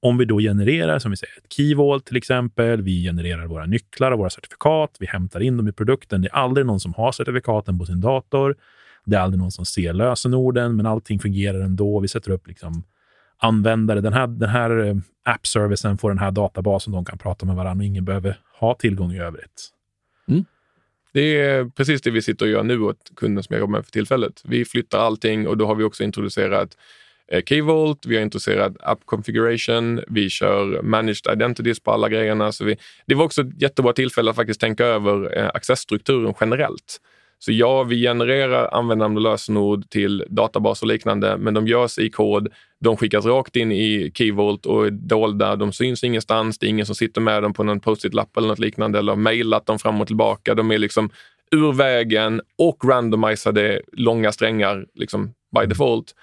om 0.04 0.18
vi 0.18 0.26
då 0.26 0.40
genererar, 0.40 1.00
som 1.00 1.12
vi 1.12 1.18
säger, 1.18 1.38
ett 1.38 1.54
keyvault 1.54 2.06
till 2.06 2.18
exempel, 2.18 2.82
vi 2.82 3.04
genererar 3.04 3.48
våra 3.48 3.66
nycklar 3.66 4.12
och 4.12 4.20
våra 4.20 4.30
certifikat, 4.30 4.98
vi 5.00 5.06
hämtar 5.06 5.40
in 5.40 5.58
dem 5.58 5.68
i 5.68 5.72
produkten. 5.72 6.22
Det 6.22 6.28
är 6.28 6.36
aldrig 6.36 6.66
någon 6.66 6.80
som 6.80 6.94
har 6.94 7.12
certifikaten 7.12 7.80
på 7.80 7.86
sin 7.86 8.02
dator. 8.02 8.56
Det 9.06 9.16
är 9.16 9.20
aldrig 9.20 9.40
någon 9.40 9.52
som 9.52 9.66
ser 9.66 9.94
lösenorden, 9.94 10.76
men 10.76 10.86
allting 10.86 11.20
fungerar 11.20 11.60
ändå. 11.60 12.00
Vi 12.00 12.08
sätter 12.08 12.32
upp 12.32 12.48
liksom 12.48 12.84
användare. 13.38 14.02
Den 14.02 14.14
här, 14.14 14.28
den 14.28 14.50
här 14.50 14.86
eh, 14.86 14.96
app-servicen 15.24 15.98
får 15.98 16.10
den 16.10 16.20
här 16.20 16.32
databasen, 16.32 16.94
de 16.94 17.06
kan 17.06 17.18
prata 17.18 17.46
med 17.46 17.56
varandra 17.56 17.82
och 17.82 17.88
ingen 17.88 18.06
behöver 18.06 18.40
ha 18.60 18.76
tillgång 18.76 19.12
i 19.12 19.20
övrigt. 19.20 19.70
Mm. 20.28 20.46
Det 21.14 21.42
är 21.42 21.66
precis 21.66 22.02
det 22.02 22.12
vi 22.12 22.22
sitter 22.22 22.46
och 22.46 22.52
gör 22.52 22.64
nu 22.64 22.80
åt 22.80 23.12
kunden 23.16 23.44
som 23.44 23.54
jag 23.54 23.60
jobbar 23.60 23.72
med 23.72 23.86
för 23.86 23.92
tillfället. 23.92 24.42
Vi 24.46 24.66
flyttar 24.66 25.00
allting 25.00 25.48
och 25.48 25.58
då 25.58 25.66
har 25.66 25.76
vi 25.76 25.84
också 25.84 26.04
introducerat 26.04 26.78
Eh, 27.32 27.44
Keyvolt, 27.46 28.06
vi 28.06 28.16
har 28.16 28.24
introducerat 28.24 28.74
App 28.80 29.00
Configuration, 29.06 30.02
vi 30.08 30.30
kör 30.30 30.82
Managed 30.82 31.34
Identities 31.34 31.80
på 31.80 31.92
alla 31.92 32.10
grejerna. 32.10 32.52
Så 32.52 32.66
vi, 32.66 32.78
det 33.06 33.16
var 33.16 33.26
också 33.26 33.42
ett 33.42 33.62
jättebra 33.62 33.94
tillfälle 33.94 34.30
att 34.30 34.36
faktiskt 34.36 34.62
tänka 34.62 34.86
över 34.86 35.38
eh, 35.38 35.50
accessstrukturen 35.54 36.34
generellt. 36.42 37.00
Så 37.40 37.52
ja, 37.52 37.84
vi 37.84 38.02
genererar 38.02 38.70
användande 38.74 39.22
lösenord 39.22 39.90
till 39.90 40.26
databaser 40.30 40.86
och 40.86 40.88
liknande, 40.88 41.38
men 41.38 41.54
de 41.54 41.68
görs 41.68 42.00
i 42.00 42.10
kod. 42.10 42.48
De 42.80 42.98
skickas 42.98 43.26
rakt 43.26 43.56
in 43.56 43.72
i 43.72 44.12
Keyvolt 44.14 44.66
och 44.66 44.86
är 44.88 44.92
dolda. 44.92 45.56
De 45.56 45.72
syns 45.72 46.04
ingenstans. 46.04 46.60
Det 46.60 46.66
är 46.66 46.70
ingen 46.70 46.86
som 46.86 46.96
sitter 46.96 47.22
med 47.22 47.44
dem 47.44 47.54
på 47.54 47.64
någon 47.64 47.80
post-it-lapp 47.80 48.38
eller 48.38 48.48
något 48.48 48.60
liknande 48.60 49.00
eller 49.00 49.16
mejlat 49.16 49.66
dem 49.66 49.80
fram 49.80 50.02
och 50.02 50.08
tillbaka. 50.08 50.56
De 50.56 50.72
är 50.72 50.78
liksom 50.78 51.10
ur 51.52 51.74
vägen 51.74 52.42
och 52.58 52.86
randomisade 52.86 53.82
långa 53.94 54.32
strängar 54.32 54.86
liksom 54.94 55.26
by 55.26 55.60
mm. 55.60 55.70
default. 55.70 56.16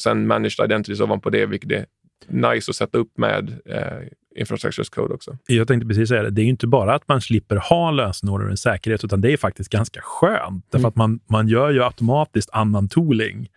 Sen 0.00 0.26
managed 0.26 0.64
identities 0.64 1.00
ovanpå 1.00 1.30
det, 1.30 1.46
vilket 1.46 1.72
är 1.72 1.86
nice 2.26 2.70
att 2.70 2.76
sätta 2.76 2.98
upp 2.98 3.18
med 3.18 3.58
eh, 3.64 4.08
infrastructure 4.36 4.84
code 4.84 5.14
också. 5.14 5.38
Jag 5.46 5.68
tänkte 5.68 5.88
precis 5.88 6.08
säga 6.08 6.22
det. 6.22 6.30
Det 6.30 6.40
är 6.40 6.44
ju 6.44 6.50
inte 6.50 6.66
bara 6.66 6.94
att 6.94 7.08
man 7.08 7.20
slipper 7.20 7.56
ha 7.56 7.90
lösenord 7.90 8.42
och 8.42 8.50
en 8.50 8.56
säkerhet, 8.56 9.04
utan 9.04 9.20
det 9.20 9.32
är 9.32 9.36
faktiskt 9.36 9.70
ganska 9.70 10.00
skönt. 10.02 10.64
Därför 10.70 10.78
mm. 10.78 10.88
att 10.88 10.96
man, 10.96 11.20
man 11.26 11.48
gör 11.48 11.70
ju 11.70 11.84
automatiskt 11.84 12.50
annan 12.52 12.88
tooling. 12.88 13.48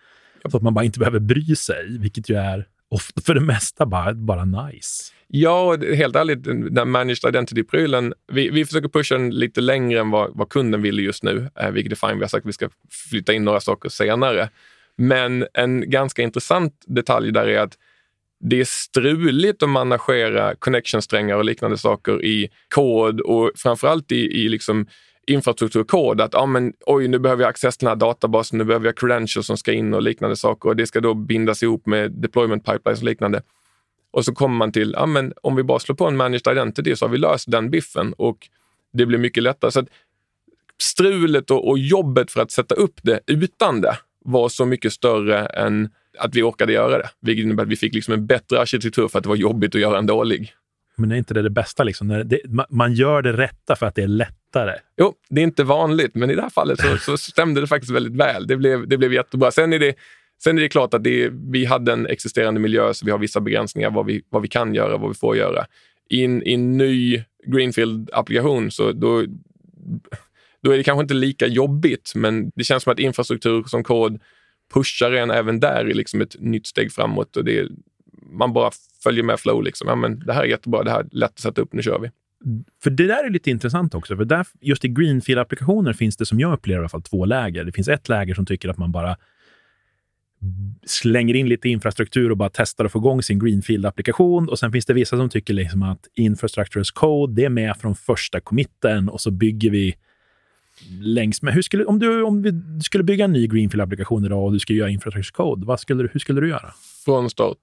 Så 0.51 0.57
att 0.57 0.63
man 0.63 0.73
bara 0.73 0.85
inte 0.85 1.00
behöver 1.00 1.19
bry 1.19 1.55
sig, 1.55 1.97
vilket 2.00 2.29
ju 2.29 2.35
är 2.35 2.67
ofta 2.89 3.21
för 3.21 3.33
det 3.33 3.41
mesta 3.41 3.85
bara, 3.85 4.13
bara 4.13 4.45
nice. 4.45 5.13
Ja, 5.27 5.77
helt 5.95 6.15
ärligt, 6.15 6.43
den 6.75 6.89
managed 6.89 7.35
identity-prylen, 7.35 8.13
vi, 8.31 8.50
vi 8.50 8.65
försöker 8.65 8.89
pusha 8.89 9.15
den 9.15 9.29
lite 9.29 9.62
längre 9.62 10.00
än 10.00 10.09
vad, 10.09 10.38
vad 10.38 10.50
kunden 10.50 10.81
vill 10.81 11.00
just 11.00 11.23
nu, 11.23 11.50
eh, 11.59 11.71
vilket 11.71 11.91
är 11.91 12.07
fine. 12.07 12.17
Vi 12.17 12.23
har 12.23 12.27
sagt 12.27 12.45
att 12.45 12.50
vi 12.50 12.53
ska 12.53 12.69
flytta 13.09 13.33
in 13.33 13.43
några 13.43 13.59
saker 13.59 13.89
senare. 13.89 14.50
Men 14.97 15.47
en 15.53 15.89
ganska 15.89 16.21
intressant 16.21 16.83
detalj 16.85 17.31
där 17.31 17.47
är 17.47 17.59
att 17.59 17.77
det 18.39 18.59
är 18.59 18.65
struligt 18.65 19.63
att 19.63 19.69
managera 19.69 20.55
connection-strängar 20.55 21.35
och 21.35 21.45
liknande 21.45 21.77
saker 21.77 22.25
i 22.25 22.50
kod 22.69 23.21
och 23.21 23.51
framförallt 23.55 24.12
i, 24.12 24.15
i 24.15 24.50
liksom 24.50 24.88
infrastrukturkod. 25.27 26.21
Att 26.21 26.35
ah, 26.35 26.45
men, 26.45 26.73
oj, 26.85 27.07
nu 27.07 27.19
behöver 27.19 27.43
jag 27.43 27.50
access 27.50 27.77
till 27.77 27.85
den 27.85 27.91
här 27.91 27.95
databasen, 28.07 28.57
nu 28.57 28.65
behöver 28.65 28.85
jag 28.85 28.97
credentials 28.97 29.47
som 29.47 29.57
ska 29.57 29.73
in 29.73 29.93
och 29.93 30.01
liknande 30.01 30.35
saker 30.35 30.69
och 30.69 30.75
det 30.75 30.88
ska 30.88 31.01
då 31.01 31.13
bindas 31.13 31.63
ihop 31.63 31.85
med 31.85 32.12
deployment 32.12 32.65
pipelines 32.65 33.00
och 33.00 33.05
liknande. 33.05 33.41
Och 34.12 34.25
så 34.25 34.33
kommer 34.33 34.55
man 34.55 34.71
till, 34.71 34.95
ah, 34.95 35.05
men 35.05 35.33
om 35.41 35.55
vi 35.55 35.63
bara 35.63 35.79
slår 35.79 35.95
på 35.95 36.07
en 36.07 36.17
managed 36.17 36.51
identity 36.51 36.95
så 36.95 37.05
har 37.05 37.12
vi 37.12 37.17
löst 37.17 37.51
den 37.51 37.69
biffen 37.69 38.13
och 38.13 38.50
det 38.93 39.05
blir 39.05 39.17
mycket 39.17 39.43
lättare. 39.43 39.71
Så 39.71 39.79
att 39.79 39.88
strulet 40.81 41.51
och, 41.51 41.69
och 41.69 41.79
jobbet 41.79 42.31
för 42.31 42.41
att 42.41 42.51
sätta 42.51 42.75
upp 42.75 43.00
det 43.03 43.19
utan 43.27 43.81
det 43.81 43.97
var 44.25 44.50
så 44.50 44.65
mycket 44.65 44.94
större 44.94 45.46
än 45.46 45.89
att 46.18 46.36
vi 46.36 46.42
orkade 46.44 46.74
göra 46.74 46.98
det. 46.98 47.10
Vilket 47.22 47.44
innebär 47.44 47.63
att 47.63 47.70
vi 47.70 47.75
fick 47.75 47.94
liksom 47.94 48.13
en 48.13 48.25
bättre 48.25 48.60
arkitektur 48.60 49.08
för 49.08 49.20
att 49.20 49.24
det 49.24 49.30
var 49.30 49.36
jobbigt 49.36 49.75
att 49.75 49.82
göra 49.82 49.98
en 49.98 50.05
dålig. 50.05 50.53
Men 50.96 51.12
är 51.12 51.16
inte 51.16 51.33
det 51.33 51.42
det 51.42 51.50
bästa? 51.50 51.83
Liksom? 51.83 52.07
Det, 52.25 52.40
man 52.70 52.94
gör 52.94 53.22
det 53.22 53.33
rätta 53.33 53.75
för 53.75 53.86
att 53.86 53.96
det 53.96 54.03
är 54.03 54.07
lättare. 54.07 54.75
Jo, 54.98 55.14
det 55.29 55.42
är 55.42 55.44
inte 55.44 55.64
vanligt, 55.64 56.16
men 56.16 56.29
i 56.29 56.36
det 56.36 56.42
här 56.42 56.50
fallet 56.50 56.79
så, 56.79 56.98
så 56.98 57.18
stämde 57.18 57.62
det 57.62 57.68
faktiskt 57.68 57.92
väldigt 57.92 58.16
väl. 58.16 58.48
Det 58.48 58.57
blev, 58.57 58.88
det 58.88 58.98
blev 58.98 59.14
jättebra. 59.14 59.51
Sen 59.51 59.74
är 59.74 59.79
det, 59.79 59.96
sen 60.44 60.57
är 60.57 60.62
det 60.62 60.70
klart 60.70 60.94
att 60.94 61.03
det, 61.03 61.29
vi 61.51 61.66
hade 61.66 61.94
en 61.94 62.07
existerande 62.07 62.59
miljö, 62.59 62.94
så 62.94 63.05
vi 63.05 63.12
har 63.12 63.20
vissa 63.20 63.40
begränsningar 63.40 63.92
vad 63.92 64.05
vi, 64.05 64.22
vad 64.29 64.42
vi 64.42 64.48
kan 64.48 64.75
göra, 64.75 64.98
vad 64.98 65.09
vi 65.09 65.16
får 65.16 65.38
göra. 65.38 65.66
I 66.09 66.24
en, 66.24 66.48
i 66.48 66.53
en 66.53 66.77
ny 66.77 67.24
Greenfield-applikation 67.46 68.70
så 68.70 68.92
då, 68.92 69.24
då 70.63 70.71
är 70.71 70.77
det 70.77 70.83
kanske 70.83 71.01
inte 71.01 71.13
lika 71.13 71.47
jobbigt, 71.47 72.11
men 72.15 72.51
det 72.55 72.63
känns 72.63 72.83
som 72.83 72.93
att 72.93 72.99
infrastruktur 72.99 73.63
som 73.63 73.83
kod 73.83 74.21
pushar 74.73 75.11
en 75.11 75.31
även 75.31 75.59
där 75.59 75.89
i 75.89 75.93
liksom 75.93 76.21
ett 76.21 76.35
nytt 76.39 76.67
steg 76.67 76.91
framåt. 76.91 77.37
Och 77.37 77.45
det 77.45 77.59
är, 77.59 77.69
man 78.31 78.53
bara 78.53 78.71
följer 79.03 79.23
med 79.23 79.39
flow. 79.39 79.63
Liksom. 79.63 79.87
Ja, 79.87 79.95
men 79.95 80.19
det 80.19 80.33
här 80.33 80.41
är 80.41 80.47
jättebra, 80.47 80.83
det 80.83 80.91
här 80.91 80.99
är 80.99 81.07
lätt 81.11 81.31
att 81.31 81.39
sätta 81.39 81.61
upp, 81.61 81.73
nu 81.73 81.81
kör 81.81 81.99
vi. 81.99 82.11
För 82.83 82.89
det 82.89 83.07
där 83.07 83.23
är 83.23 83.29
lite 83.29 83.49
intressant 83.49 83.95
också, 83.95 84.17
för 84.17 84.25
där, 84.25 84.47
just 84.61 84.85
i 84.85 84.87
Greenfield-applikationer 84.87 85.93
finns 85.93 86.17
det 86.17 86.25
som 86.25 86.39
jag 86.39 86.53
upplever 86.53 86.79
i 86.79 86.81
alla 86.81 86.89
fall 86.89 87.01
två 87.01 87.25
läger. 87.25 87.63
Det 87.63 87.71
finns 87.71 87.87
ett 87.87 88.09
läger 88.09 88.33
som 88.33 88.45
tycker 88.45 88.69
att 88.69 88.77
man 88.77 88.91
bara 88.91 89.17
slänger 90.85 91.35
in 91.35 91.49
lite 91.49 91.69
infrastruktur 91.69 92.31
och 92.31 92.37
bara 92.37 92.49
testar 92.53 92.85
att 92.85 92.91
få 92.91 92.99
igång 92.99 93.23
sin 93.23 93.41
Greenfield-applikation. 93.41 94.47
Och 94.47 94.59
sen 94.59 94.71
finns 94.71 94.85
det 94.85 94.93
vissa 94.93 95.17
som 95.17 95.29
tycker 95.29 95.53
liksom 95.53 95.83
att 95.83 96.07
infrastructure 96.13 96.81
as 96.81 96.91
code, 96.91 97.33
det 97.33 97.45
är 97.45 97.49
med 97.49 97.77
från 97.77 97.95
första 97.95 98.39
committen 98.39 99.09
och 99.09 99.21
så 99.21 99.31
bygger 99.31 99.69
vi 99.69 99.95
längs 100.89 101.41
med. 101.41 101.53
Hur 101.53 101.61
skulle, 101.61 101.85
om, 101.85 102.00
du, 102.00 102.24
om 102.24 102.41
vi 102.41 102.51
skulle 102.83 103.03
bygga 103.03 103.25
en 103.25 103.33
ny 103.33 103.48
Greenfield-applikation 103.48 104.25
idag 104.25 104.43
och 104.43 104.51
du 104.51 104.59
skulle 104.59 104.79
göra 104.79 104.89
infrastructure 104.89 105.65
vad 105.65 105.79
skulle, 105.79 106.09
hur 106.13 106.19
skulle 106.19 106.41
du 106.41 106.50
göra? 106.50 106.74
Från 107.05 107.29
start. 107.29 107.57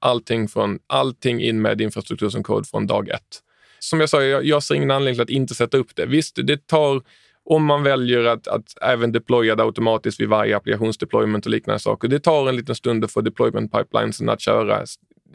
Allting, 0.00 0.48
från, 0.48 0.78
allting 0.86 1.40
in 1.40 1.62
med 1.62 1.80
infrastruktur 1.80 2.28
som 2.28 2.42
kod 2.42 2.66
från 2.66 2.86
dag 2.86 3.08
ett. 3.08 3.42
Som 3.78 4.00
jag 4.00 4.08
sa, 4.08 4.22
jag, 4.22 4.44
jag 4.44 4.62
ser 4.62 4.74
ingen 4.74 4.90
anledning 4.90 5.14
till 5.14 5.22
att 5.22 5.40
inte 5.40 5.54
sätta 5.54 5.76
upp 5.76 5.96
det. 5.96 6.06
Visst, 6.06 6.38
det 6.42 6.66
tar 6.66 7.02
om 7.44 7.64
man 7.64 7.82
väljer 7.82 8.24
att, 8.24 8.48
att 8.48 8.74
även 8.82 9.12
deploya 9.12 9.56
det 9.56 9.62
automatiskt 9.62 10.20
vid 10.20 10.28
varje 10.28 10.56
applikationsdeployment 10.56 11.46
och 11.46 11.50
liknande 11.50 11.78
saker. 11.78 12.08
Det 12.08 12.20
tar 12.20 12.48
en 12.48 12.56
liten 12.56 12.74
stund 12.74 13.04
att 13.04 13.12
få 13.12 13.20
deployment-pipelinesen 13.20 14.32
att 14.32 14.40
köra 14.40 14.84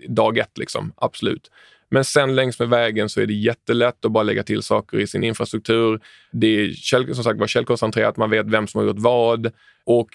dag 0.07 0.37
ett, 0.37 0.57
liksom. 0.57 0.93
absolut. 0.97 1.51
Men 1.95 2.05
sen 2.05 2.35
längs 2.35 2.59
med 2.59 2.69
vägen 2.69 3.09
så 3.09 3.21
är 3.21 3.25
det 3.25 3.33
jättelätt 3.33 4.05
att 4.05 4.11
bara 4.11 4.23
lägga 4.23 4.43
till 4.43 4.63
saker 4.63 4.99
i 4.99 5.07
sin 5.07 5.23
infrastruktur. 5.23 5.99
Det 6.31 6.47
är 6.47 7.13
som 7.13 7.23
sagt 7.23 7.39
var 7.39 7.47
källkoncentrerat, 7.47 8.17
man 8.17 8.29
vet 8.29 8.45
vem 8.45 8.67
som 8.67 8.79
har 8.79 8.87
gjort 8.87 8.99
vad. 8.99 9.51
Och 9.85 10.09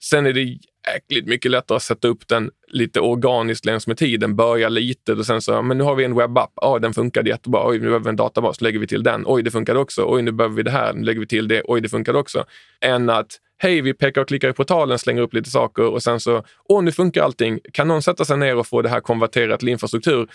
sen 0.00 0.26
är 0.26 0.32
det 0.32 0.58
jäkligt 0.94 1.26
mycket 1.26 1.50
lättare 1.50 1.76
att 1.76 1.82
sätta 1.82 2.08
upp 2.08 2.28
den 2.28 2.50
lite 2.68 3.00
organiskt 3.00 3.64
längs 3.64 3.86
med 3.86 3.96
tiden. 3.96 4.36
Börja 4.36 4.68
lite 4.68 5.12
och 5.12 5.26
sen 5.26 5.42
så, 5.42 5.62
men 5.62 5.78
nu 5.78 5.84
har 5.84 5.94
vi 5.94 6.04
en 6.04 6.14
webbapp. 6.14 6.52
Ja, 6.56 6.78
den 6.78 6.94
funkade 6.94 7.30
jättebra. 7.30 7.68
Oj, 7.68 7.78
nu 7.78 7.84
behöver 7.84 8.04
vi 8.04 8.08
en 8.08 8.16
databas. 8.16 8.60
lägger 8.60 8.78
vi 8.78 8.86
till 8.86 9.02
den. 9.02 9.22
Oj, 9.26 9.42
det 9.42 9.50
funkade 9.50 9.78
också. 9.78 10.04
Oj, 10.06 10.22
nu 10.22 10.32
behöver 10.32 10.56
vi 10.56 10.62
det 10.62 10.70
här. 10.70 10.92
Nu 10.92 11.02
lägger 11.02 11.20
vi 11.20 11.26
till 11.26 11.48
det. 11.48 11.62
Oj, 11.64 11.80
det 11.80 11.88
funkade 11.88 12.18
också. 12.18 12.44
Än 12.80 13.10
att 13.10 13.38
hej, 13.58 13.80
vi 13.80 13.94
pekar 13.94 14.20
och 14.20 14.28
klickar 14.28 14.48
i 14.48 14.52
portalen, 14.52 14.98
slänger 14.98 15.22
upp 15.22 15.34
lite 15.34 15.50
saker 15.50 15.84
och 15.84 16.02
sen 16.02 16.20
så, 16.20 16.44
åh, 16.64 16.82
nu 16.82 16.92
funkar 16.92 17.22
allting. 17.22 17.60
Kan 17.72 17.88
någon 17.88 18.02
sätta 18.02 18.24
sig 18.24 18.36
ner 18.36 18.56
och 18.56 18.66
få 18.66 18.82
det 18.82 18.88
här 18.88 19.00
konverterat 19.00 19.60
till 19.60 19.68
infrastruktur? 19.68 20.28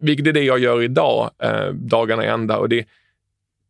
Vilket 0.00 0.26
är 0.26 0.32
det 0.32 0.42
jag 0.42 0.58
gör 0.58 0.82
idag, 0.82 1.30
eh, 1.42 1.68
dagarna 1.72 2.24
i 2.24 2.28
ända. 2.28 2.58
Och 2.58 2.68
det, 2.68 2.86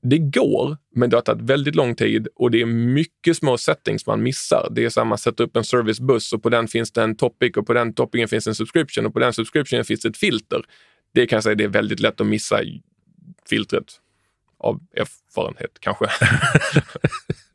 det 0.03 0.19
går, 0.19 0.77
men 0.95 1.11
det 1.11 1.17
har 1.17 1.23
tagit 1.23 1.43
väldigt 1.43 1.75
lång 1.75 1.95
tid 1.95 2.29
och 2.35 2.51
det 2.51 2.61
är 2.61 2.67
mycket 2.67 3.37
små 3.37 3.59
settings 3.59 4.07
man 4.07 4.23
missar. 4.23 4.69
Det 4.71 4.97
är 4.97 5.05
man 5.05 5.19
sätter 5.19 5.45
upp 5.45 5.57
en 5.57 5.65
servicebuss 5.65 6.33
och 6.33 6.43
på 6.43 6.49
den 6.49 6.69
finns 6.69 6.93
det 6.93 7.03
en 7.03 7.17
topic 7.17 7.57
och 7.57 7.67
på 7.67 7.73
den 7.73 7.95
topicen 7.95 8.29
finns 8.29 8.47
en 8.47 8.55
subscription 8.55 9.07
och 9.07 9.13
på 9.13 9.19
den 9.19 9.33
subscriptionen 9.33 9.85
finns 9.85 10.05
ett 10.05 10.17
filter. 10.17 10.63
Det 11.15 11.27
kan 11.27 11.37
jag 11.37 11.45
säga 11.45 11.55
det 11.55 11.65
är 11.65 11.69
väldigt 11.69 12.01
lätt 12.01 12.21
att 12.21 12.27
missa 12.27 12.61
filtret 13.49 13.93
av 14.59 14.81
erfarenhet 14.97 15.81
kanske. 15.81 16.07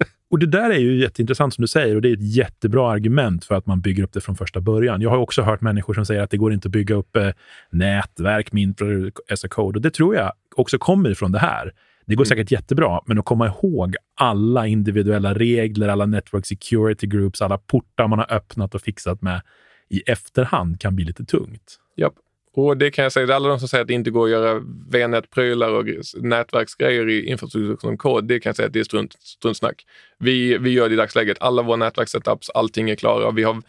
Och 0.29 0.39
Det 0.39 0.45
där 0.45 0.69
är 0.69 0.79
ju 0.79 1.01
jätteintressant 1.01 1.53
som 1.53 1.61
du 1.61 1.67
säger 1.67 1.95
och 1.95 2.01
det 2.01 2.09
är 2.09 2.13
ett 2.13 2.35
jättebra 2.35 2.91
argument 2.91 3.45
för 3.45 3.55
att 3.55 3.65
man 3.65 3.81
bygger 3.81 4.03
upp 4.03 4.13
det 4.13 4.21
från 4.21 4.35
första 4.35 4.61
början. 4.61 5.01
Jag 5.01 5.09
har 5.09 5.17
också 5.17 5.41
hört 5.41 5.61
människor 5.61 5.93
som 5.93 6.05
säger 6.05 6.21
att 6.21 6.29
det 6.29 6.37
går 6.37 6.53
inte 6.53 6.67
att 6.67 6.71
bygga 6.71 6.95
upp 6.95 7.15
eh, 7.15 7.29
nätverk 7.69 8.51
med 8.51 8.63
infra 8.63 8.87
as 9.31 9.45
a 9.45 9.47
code 9.51 9.77
och 9.77 9.81
det 9.81 9.91
tror 9.91 10.15
jag 10.15 10.33
också 10.55 10.77
kommer 10.77 11.09
ifrån 11.09 11.31
det 11.31 11.39
här. 11.39 11.71
Det 12.05 12.15
går 12.15 12.23
mm. 12.23 12.29
säkert 12.29 12.51
jättebra, 12.51 13.01
men 13.05 13.19
att 13.19 13.25
komma 13.25 13.47
ihåg 13.47 13.95
alla 14.15 14.67
individuella 14.67 15.33
regler, 15.33 15.87
alla 15.87 16.05
network 16.05 16.45
security 16.45 17.07
groups, 17.07 17.41
alla 17.41 17.57
portar 17.57 18.07
man 18.07 18.19
har 18.19 18.33
öppnat 18.33 18.75
och 18.75 18.81
fixat 18.81 19.21
med 19.21 19.41
i 19.89 19.99
efterhand 19.99 20.79
kan 20.79 20.95
bli 20.95 21.05
lite 21.05 21.25
tungt. 21.25 21.79
Japp. 21.97 22.13
Och 22.57 22.77
det 22.77 22.91
kan 22.91 23.03
jag 23.03 23.11
säga, 23.11 23.35
alla 23.35 23.49
de 23.49 23.59
som 23.59 23.67
säger 23.67 23.81
att 23.81 23.87
det 23.87 23.93
inte 23.93 24.11
går 24.11 24.25
att 24.25 24.31
göra 24.31 24.61
VNet-prylar 24.89 25.69
och 25.69 25.85
nätverksgrejer 26.15 27.09
i 27.09 27.25
infrastruktur 27.25 27.77
som 27.81 27.97
kod, 27.97 28.27
det 28.27 28.39
kan 28.39 28.49
jag 28.49 28.55
säga 28.55 28.67
att 28.67 28.73
det 28.73 28.79
är 28.79 28.83
strunt, 28.83 29.13
struntsnack. 29.13 29.85
Vi, 30.19 30.57
vi 30.57 30.69
gör 30.69 30.89
det 30.89 30.93
i 30.93 30.97
dagsläget. 30.97 31.37
Alla 31.39 31.61
våra 31.61 31.75
nätverkssetups, 31.75 32.49
allting 32.49 32.89
är 32.89 32.95
klara. 32.95 33.31
Vi 33.31 33.43
har 33.43 33.61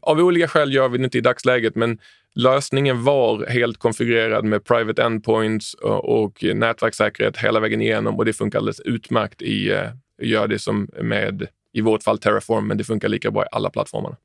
av 0.00 0.18
olika 0.18 0.48
skäl 0.48 0.74
gör 0.74 0.88
vi 0.88 0.98
det 0.98 1.04
inte 1.04 1.18
i 1.18 1.20
dagsläget, 1.20 1.74
men 1.74 1.98
lösningen 2.34 3.04
var 3.04 3.46
helt 3.46 3.78
konfigurerad 3.78 4.44
med 4.44 4.64
private 4.64 5.02
endpoints 5.02 5.74
och, 5.74 6.44
nätverkssäkerhet 6.54 7.36
hela 7.36 7.60
vägen 7.60 7.82
igenom 7.82 8.18
och 8.18 8.24
det 8.24 8.32
funkar 8.32 8.58
alldeles 8.58 8.80
utmärkt 8.80 9.42
i, 9.42 9.70
eh, 9.70 9.88
gör 10.22 10.48
det 10.48 10.58
som 10.58 10.88
med, 11.02 11.46
i 11.72 11.80
vårt 11.80 12.02
fall 12.02 12.18
Terraform, 12.18 12.68
men 12.68 12.78
det 12.78 12.84
funkar 12.84 13.08
lika 13.08 13.30
bra 13.30 13.44
i 13.44 13.48
alla 13.52 13.70
plattformarna. 13.70 14.16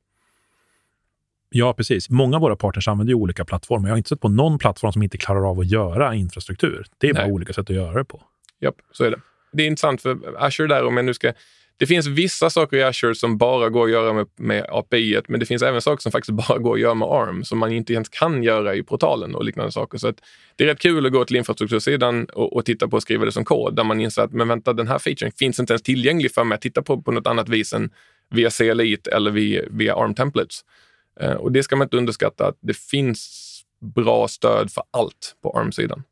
Ja, 1.50 1.74
precis. 1.74 2.10
Många 2.10 2.36
av 2.36 2.42
våra 2.42 2.56
partners 2.56 2.88
använder 2.88 3.10
ju 3.10 3.14
olika 3.14 3.44
plattformar. 3.44 3.88
Jag 3.88 3.92
har 3.92 3.98
inte 3.98 4.08
sett 4.08 4.20
på 4.20 4.28
någon 4.28 4.58
plattform 4.58 4.92
som 4.92 5.02
inte 5.02 5.18
klarar 5.18 5.50
av 5.50 5.60
att 5.60 5.66
göra 5.66 6.14
infrastruktur. 6.14 6.86
Det 6.98 7.08
är 7.08 7.14
Nej. 7.14 7.22
bara 7.22 7.32
olika 7.32 7.52
sätt 7.52 7.70
att 7.70 7.76
göra 7.76 7.98
det 7.98 8.04
på. 8.04 8.22
Ja, 8.58 8.72
så 8.92 9.04
är 9.04 9.10
det. 9.10 9.20
Det 9.52 9.62
är 9.62 9.66
intressant 9.66 10.02
för 10.02 10.18
Azure 10.38 10.68
där, 10.68 10.84
om 10.84 10.96
jag 10.96 11.06
nu 11.06 11.14
ska 11.14 11.32
det 11.78 11.86
finns 11.86 12.06
vissa 12.06 12.50
saker 12.50 12.76
i 12.76 12.82
Azure 12.82 13.14
som 13.14 13.38
bara 13.38 13.68
går 13.68 13.84
att 13.84 13.90
göra 13.90 14.12
med, 14.12 14.26
med 14.36 14.66
API, 14.68 15.20
men 15.28 15.40
det 15.40 15.46
finns 15.46 15.62
även 15.62 15.82
saker 15.82 16.02
som 16.02 16.12
faktiskt 16.12 16.30
bara 16.48 16.58
går 16.58 16.74
att 16.74 16.80
göra 16.80 16.94
med 16.94 17.08
ARM 17.08 17.44
som 17.44 17.58
man 17.58 17.72
inte 17.72 17.92
ens 17.92 18.08
kan 18.08 18.42
göra 18.42 18.74
i 18.74 18.82
portalen 18.82 19.34
och 19.34 19.44
liknande 19.44 19.72
saker. 19.72 19.98
Så 19.98 20.12
det 20.56 20.64
är 20.64 20.68
rätt 20.68 20.80
kul 20.80 21.06
att 21.06 21.12
gå 21.12 21.24
till 21.24 21.36
infrastruktursidan 21.36 22.24
och, 22.24 22.56
och, 22.56 22.64
titta 22.64 22.88
på 22.88 22.96
och 22.96 23.02
skriva 23.02 23.24
det 23.24 23.32
som 23.32 23.44
kod 23.44 23.76
där 23.76 23.84
man 23.84 24.00
inser 24.00 24.22
att 24.22 24.32
men 24.32 24.48
vänta, 24.48 24.72
den 24.72 24.88
här 24.88 24.98
featuren 24.98 25.32
finns 25.38 25.60
inte 25.60 25.72
ens 25.72 25.82
tillgänglig 25.82 26.34
för 26.34 26.44
mig 26.44 26.56
att 26.56 26.62
titta 26.62 26.82
på 26.82 27.02
på 27.02 27.12
något 27.12 27.26
annat 27.26 27.48
vis 27.48 27.72
än 27.72 27.90
via 28.30 28.50
CLI 28.50 28.96
eller 29.12 29.30
via, 29.30 29.62
via 29.70 29.94
ARM 29.94 30.14
templates. 30.14 30.60
Uh, 30.60 30.66
och 31.38 31.52
det 31.52 31.62
ska 31.62 31.76
man 31.76 31.84
inte 31.86 31.96
underskatta 31.96 32.46
att 32.46 32.56
det 32.60 32.76
finns 32.76 33.44
bra 33.80 34.28
stöd 34.28 34.70
för 34.70 34.84
allt 34.90 35.36
på 35.42 35.58
ARM-sidan. 35.58 36.02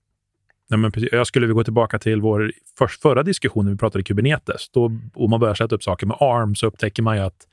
Nej, 0.69 0.79
men 0.79 0.93
precis. 0.93 1.09
Jag 1.13 1.27
skulle 1.27 1.47
vi 1.47 1.53
gå 1.53 1.65
tillbaka 1.65 1.99
till 1.99 2.21
vår 2.21 2.53
för, 2.79 2.87
förra 2.87 3.23
diskussion 3.23 3.65
när 3.65 3.73
vi 3.73 3.79
pratade 3.79 4.05
Kubernetes. 4.05 4.69
Då, 4.69 4.85
om 5.15 5.31
man 5.31 5.41
börjar 5.41 5.55
sätta 5.55 5.75
upp 5.75 5.83
saker 5.83 6.07
med 6.07 6.17
ARM 6.21 6.55
så 6.55 6.67
upptäcker 6.67 7.03
man 7.03 7.17
ju 7.17 7.23
att 7.23 7.47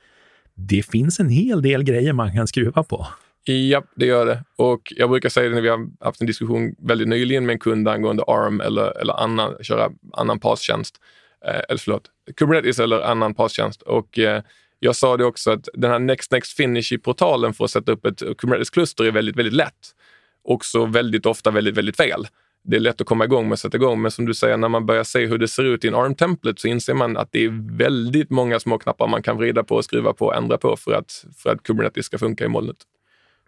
det 0.54 0.86
finns 0.86 1.20
en 1.20 1.28
hel 1.28 1.62
del 1.62 1.82
grejer 1.82 2.12
man 2.12 2.32
kan 2.32 2.46
skruva 2.46 2.82
på. 2.82 3.06
Ja, 3.44 3.82
det 3.94 4.06
gör 4.06 4.26
det. 4.26 4.44
Och 4.56 4.92
jag 4.96 5.10
brukar 5.10 5.28
säga 5.28 5.48
det 5.48 5.54
när 5.54 5.62
vi 5.62 5.68
har 5.68 5.88
haft 6.00 6.20
en 6.20 6.26
diskussion 6.26 6.74
väldigt 6.78 7.08
nyligen 7.08 7.46
med 7.46 7.52
en 7.52 7.58
kund 7.58 7.88
angående 7.88 8.22
ARM 8.26 8.60
eller, 8.60 9.00
eller 9.00 9.22
annan, 9.22 9.54
köra 9.62 9.90
annan 10.12 10.40
PAS-tjänst. 10.40 10.94
Eh, 11.46 11.60
eller 11.68 11.78
förlåt, 11.78 12.10
Kubernetes 12.36 12.78
eller 12.78 13.00
annan 13.00 13.34
PAS-tjänst. 13.34 13.82
Och 13.82 14.18
eh, 14.18 14.42
jag 14.84 14.96
sa 14.96 15.16
det 15.16 15.24
också 15.24 15.50
att 15.50 15.68
den 15.74 15.90
här 15.90 15.98
Next 15.98 16.30
Next 16.30 16.56
Finish 16.56 16.92
i 16.92 16.98
portalen 16.98 17.54
för 17.54 17.64
att 17.64 17.70
sätta 17.70 17.92
upp 17.92 18.06
ett 18.06 18.22
Kubernetes-kluster 18.38 19.04
är 19.04 19.12
väldigt, 19.12 19.36
väldigt 19.36 19.54
lätt. 19.54 19.94
Också 20.44 20.86
väldigt 20.86 21.26
ofta 21.26 21.50
väldigt, 21.50 21.76
väldigt 21.76 21.96
fel 21.96 22.26
det 22.64 22.76
är 22.76 22.80
lätt 22.80 23.00
att 23.00 23.06
komma 23.06 23.24
igång 23.24 23.44
med 23.44 23.52
att 23.52 23.60
sätta 23.60 23.76
igång. 23.76 24.02
Men 24.02 24.10
som 24.10 24.26
du 24.26 24.34
säger, 24.34 24.56
när 24.56 24.68
man 24.68 24.86
börjar 24.86 25.04
se 25.04 25.26
hur 25.26 25.38
det 25.38 25.48
ser 25.48 25.64
ut 25.64 25.84
i 25.84 25.88
en 25.88 25.94
ARM-templet 25.94 26.58
så 26.58 26.68
inser 26.68 26.94
man 26.94 27.16
att 27.16 27.28
det 27.32 27.44
är 27.44 27.76
väldigt 27.76 28.30
många 28.30 28.60
små 28.60 28.78
knappar 28.78 29.08
man 29.08 29.22
kan 29.22 29.36
vrida 29.36 29.64
på, 29.64 29.82
skruva 29.82 30.12
på 30.12 30.26
och 30.26 30.36
ändra 30.36 30.58
på 30.58 30.76
för 30.76 30.92
att, 30.92 31.24
för 31.36 31.50
att 31.50 31.62
Kubernetes 31.62 32.06
ska 32.06 32.18
funka 32.18 32.44
i 32.44 32.48
molnet. 32.48 32.76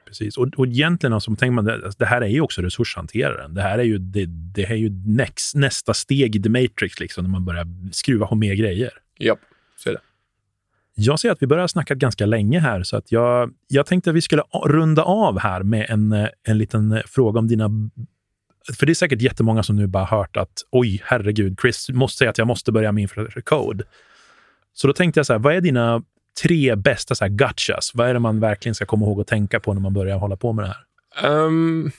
Precis. 0.06 0.36
Och, 0.38 0.48
och 0.56 0.66
egentligen, 0.66 1.12
alltså, 1.12 1.34
tänker 1.34 1.52
man, 1.52 1.64
det, 1.98 2.06
här 2.06 2.20
är 2.20 2.26
ju 2.26 2.40
också 2.40 2.62
resurshanteraren. 2.62 3.54
Det 3.54 3.62
här 3.62 3.78
är 3.78 3.82
ju, 3.82 3.98
det, 3.98 4.26
det 4.26 4.64
är 4.64 4.74
ju 4.74 4.90
next, 5.06 5.54
nästa 5.54 5.94
steg 5.94 6.36
i 6.36 6.42
The 6.42 6.48
Matrix, 6.48 7.00
liksom, 7.00 7.24
när 7.24 7.30
man 7.30 7.44
börjar 7.44 7.66
skruva 7.92 8.26
på 8.26 8.34
mer 8.34 8.54
grejer. 8.54 8.90
Ja, 9.18 9.36
så 9.76 9.88
är 9.88 9.92
det. 9.92 10.00
Jag 10.98 11.20
ser 11.20 11.30
att 11.30 11.42
vi 11.42 11.46
börjar 11.46 11.66
snacka 11.66 11.94
ganska 11.94 12.26
länge 12.26 12.60
här, 12.60 12.82
så 12.82 12.96
att 12.96 13.12
jag, 13.12 13.50
jag 13.68 13.86
tänkte 13.86 14.10
att 14.10 14.16
vi 14.16 14.20
skulle 14.20 14.42
runda 14.64 15.02
av 15.02 15.38
här 15.38 15.62
med 15.62 15.86
en, 15.90 16.28
en 16.48 16.58
liten 16.58 17.02
fråga 17.06 17.38
om 17.38 17.48
dina 17.48 17.70
för 18.74 18.86
det 18.86 18.92
är 18.92 18.94
säkert 18.94 19.22
jättemånga 19.22 19.62
som 19.62 19.76
nu 19.76 19.86
bara 19.86 20.04
hört 20.04 20.36
att 20.36 20.52
oj, 20.70 21.02
herregud, 21.04 21.58
Chris 21.60 21.88
måste 21.90 22.18
säga 22.18 22.30
att 22.30 22.38
jag 22.38 22.46
måste 22.46 22.72
börja 22.72 22.92
med 22.92 23.02
infrastructure 23.02 23.42
code. 23.42 23.84
Så 24.72 24.86
då 24.86 24.92
tänkte 24.92 25.18
jag 25.18 25.26
så 25.26 25.32
här, 25.32 25.40
vad 25.40 25.54
är 25.54 25.60
dina 25.60 26.02
tre 26.42 26.74
bästa 26.74 27.14
så 27.14 27.24
här 27.24 27.30
gotchas? 27.30 27.90
Vad 27.94 28.08
är 28.08 28.14
det 28.14 28.20
man 28.20 28.40
verkligen 28.40 28.74
ska 28.74 28.86
komma 28.86 29.06
ihåg 29.06 29.18
och 29.18 29.26
tänka 29.26 29.60
på 29.60 29.74
när 29.74 29.80
man 29.80 29.92
börjar 29.92 30.18
hålla 30.18 30.36
på 30.36 30.52
med 30.52 30.64
det 30.64 30.68
här? 30.68 31.44
Um, 31.44 31.90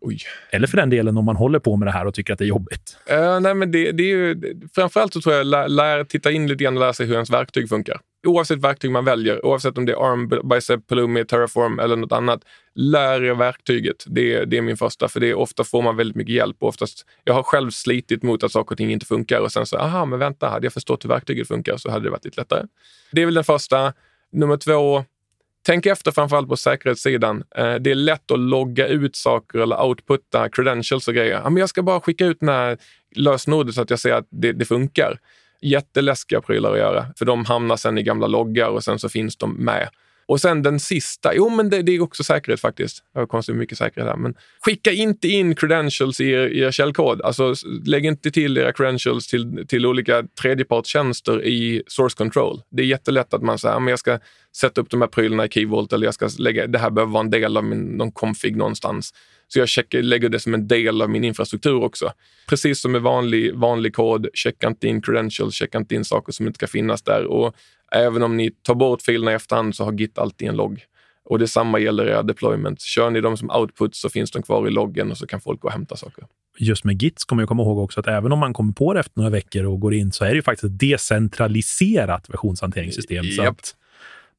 oj. 0.00 0.18
Eller 0.50 0.66
för 0.66 0.76
den 0.76 0.90
delen 0.90 1.16
om 1.16 1.24
man 1.24 1.36
håller 1.36 1.58
på 1.58 1.76
med 1.76 1.88
det 1.88 1.92
här 1.92 2.06
och 2.06 2.14
tycker 2.14 2.32
att 2.32 2.38
det 2.38 2.44
är 2.44 2.48
jobbigt. 2.48 2.96
Uh, 3.12 3.40
nej, 3.40 3.54
men 3.54 3.72
det, 3.72 3.92
det 3.92 4.02
är 4.02 4.16
ju, 4.16 4.40
framförallt 4.74 5.12
så 5.12 5.20
tror 5.20 5.34
jag 5.34 5.46
lär, 5.46 5.68
lär 5.68 6.04
titta 6.04 6.30
in 6.30 6.46
lite 6.46 6.64
grann 6.64 6.76
och 6.76 6.80
lära 6.80 6.92
sig 6.92 7.06
hur 7.06 7.14
ens 7.14 7.30
verktyg 7.30 7.68
funkar 7.68 8.00
oavsett 8.26 8.58
verktyg 8.58 8.90
man 8.90 9.04
väljer, 9.04 9.46
oavsett 9.46 9.78
om 9.78 9.86
det 9.86 9.92
är 9.92 10.12
ARM, 10.12 10.28
Bicep, 10.48 10.88
Pulumi, 10.88 11.24
Terraform 11.24 11.78
eller 11.78 11.96
något 11.96 12.12
annat, 12.12 12.44
lär 12.74 13.24
er 13.24 13.34
verktyget. 13.34 14.04
Det, 14.06 14.44
det 14.44 14.58
är 14.58 14.62
min 14.62 14.76
första, 14.76 15.08
för 15.08 15.20
det 15.20 15.30
är 15.30 15.34
ofta 15.34 15.64
får 15.64 15.82
man 15.82 15.96
väldigt 15.96 16.16
mycket 16.16 16.34
hjälp. 16.34 16.56
Och 16.60 16.68
oftast, 16.68 17.06
jag 17.24 17.34
har 17.34 17.42
själv 17.42 17.70
slitit 17.70 18.22
mot 18.22 18.42
att 18.42 18.52
saker 18.52 18.74
och 18.74 18.78
ting 18.78 18.92
inte 18.92 19.06
funkar 19.06 19.40
och 19.40 19.52
sen 19.52 19.66
så, 19.66 19.76
aha, 19.76 20.04
men 20.04 20.18
vänta, 20.18 20.48
hade 20.48 20.66
jag 20.66 20.72
förstått 20.72 21.04
hur 21.04 21.08
verktyget 21.08 21.48
funkar 21.48 21.76
så 21.76 21.90
hade 21.90 22.04
det 22.04 22.10
varit 22.10 22.24
lite 22.24 22.40
lättare. 22.40 22.66
Det 23.12 23.22
är 23.22 23.24
väl 23.24 23.34
den 23.34 23.44
första. 23.44 23.92
Nummer 24.32 24.56
två, 24.56 25.04
Tänk 25.64 25.86
efter 25.86 26.10
framförallt 26.10 26.48
på 26.48 26.56
säkerhetssidan. 26.56 27.44
Eh, 27.56 27.74
det 27.74 27.90
är 27.90 27.94
lätt 27.94 28.30
att 28.30 28.38
logga 28.38 28.86
ut 28.86 29.16
saker 29.16 29.58
eller 29.58 29.82
outputta 29.82 30.48
credentials 30.48 31.08
och 31.08 31.14
grejer. 31.14 31.58
jag 31.58 31.68
ska 31.68 31.82
bara 31.82 32.00
skicka 32.00 32.26
ut 32.26 32.40
den 32.40 32.48
här 32.48 32.78
lösenordet 33.16 33.74
så 33.74 33.82
att 33.82 33.90
jag 33.90 33.98
ser 33.98 34.14
att 34.14 34.26
det, 34.30 34.52
det 34.52 34.64
funkar 34.64 35.18
jätteläskiga 35.62 36.40
prylar 36.40 36.72
att 36.72 36.78
göra, 36.78 37.06
för 37.18 37.24
de 37.24 37.44
hamnar 37.44 37.76
sen 37.76 37.98
i 37.98 38.02
gamla 38.02 38.26
loggar 38.26 38.68
och 38.68 38.84
sen 38.84 38.98
så 38.98 39.08
finns 39.08 39.36
de 39.36 39.52
med. 39.52 39.88
Och 40.32 40.40
sen 40.40 40.62
den 40.62 40.80
sista, 40.80 41.34
jo 41.34 41.48
men 41.48 41.70
det, 41.70 41.82
det 41.82 41.92
är 41.92 42.02
också 42.02 42.24
säkerhet 42.24 42.60
faktiskt. 42.60 43.04
Jag 43.14 43.20
har 43.20 43.26
konstigt 43.26 43.56
mycket 43.56 43.78
säkerhet 43.78 44.10
här. 44.10 44.16
Men 44.16 44.34
skicka 44.64 44.92
inte 44.92 45.28
in 45.28 45.54
credentials 45.54 46.20
i 46.20 46.30
er, 46.30 46.46
i 46.46 46.60
er 46.60 46.70
källkod. 46.70 47.22
Alltså 47.22 47.54
lägg 47.86 48.04
inte 48.04 48.30
till 48.30 48.58
era 48.58 48.72
credentials 48.72 49.26
till, 49.26 49.66
till 49.68 49.86
olika 49.86 50.24
tredjepartstjänster 50.42 51.44
i 51.44 51.82
source 51.86 52.16
control. 52.16 52.60
Det 52.70 52.82
är 52.82 52.86
jättelätt 52.86 53.34
att 53.34 53.42
man 53.42 53.58
säger, 53.58 53.74
ah, 53.74 53.78
men 53.78 53.90
jag 53.90 53.98
ska 53.98 54.18
sätta 54.56 54.80
upp 54.80 54.90
de 54.90 55.00
här 55.00 55.08
prylarna 55.08 55.46
i 55.46 55.48
Keyvolt 55.48 55.92
eller 55.92 56.06
jag 56.06 56.14
ska 56.14 56.28
lägga, 56.38 56.66
det 56.66 56.78
här 56.78 56.90
behöver 56.90 57.12
vara 57.12 57.24
en 57.24 57.30
del 57.30 57.56
av 57.56 57.64
min 57.64 57.84
någon 57.84 58.12
config 58.12 58.56
någonstans. 58.56 59.14
Så 59.48 59.58
jag 59.58 59.68
checkar, 59.68 60.02
lägger 60.02 60.28
det 60.28 60.40
som 60.40 60.54
en 60.54 60.68
del 60.68 61.02
av 61.02 61.10
min 61.10 61.24
infrastruktur 61.24 61.82
också. 61.82 62.12
Precis 62.48 62.80
som 62.80 62.92
med 62.92 63.02
vanlig, 63.02 63.54
vanlig 63.54 63.94
kod, 63.94 64.28
checka 64.34 64.66
inte 64.66 64.88
in 64.88 65.02
credentials, 65.02 65.54
checka 65.54 65.78
inte 65.78 65.94
in 65.94 66.04
saker 66.04 66.32
som 66.32 66.46
inte 66.46 66.56
ska 66.56 66.66
finnas 66.66 67.02
där. 67.02 67.24
Och 67.24 67.56
även 67.94 68.22
om 68.22 68.36
ni 68.36 68.50
tar 68.50 68.74
bort 68.74 69.02
filerna 69.02 69.32
i 69.32 69.34
efterhand 69.34 69.76
så 69.76 69.84
har 69.84 69.92
Git 69.92 70.18
alltid 70.18 70.48
en 70.48 70.56
logg. 70.56 70.84
Och 71.24 71.38
detsamma 71.38 71.78
gäller 71.78 72.06
era 72.06 72.22
deployments. 72.22 72.84
Kör 72.84 73.10
ni 73.10 73.20
dem 73.20 73.36
som 73.36 73.50
output 73.50 73.96
så 73.96 74.08
finns 74.08 74.30
de 74.30 74.42
kvar 74.42 74.68
i 74.68 74.70
loggen 74.70 75.10
och 75.10 75.18
så 75.18 75.26
kan 75.26 75.40
folk 75.40 75.60
gå 75.60 75.68
och 75.68 75.72
hämta 75.72 75.96
saker. 75.96 76.24
Just 76.58 76.84
med 76.84 77.02
Git 77.02 77.18
ska 77.18 77.34
man 77.34 77.46
komma 77.46 77.62
ihåg 77.62 77.78
också 77.78 78.00
att 78.00 78.06
även 78.06 78.32
om 78.32 78.38
man 78.38 78.52
kommer 78.54 78.72
på 78.72 78.94
det 78.94 79.00
efter 79.00 79.18
några 79.18 79.30
veckor 79.30 79.64
och 79.64 79.80
går 79.80 79.94
in 79.94 80.12
så 80.12 80.24
är 80.24 80.28
det 80.28 80.34
ju 80.34 80.42
faktiskt 80.42 80.64
ett 80.64 80.78
decentraliserat 80.78 82.30
versionshanteringssystem. 82.30 83.24
Yep. 83.24 83.34
Så 83.34 83.42
att 83.42 83.74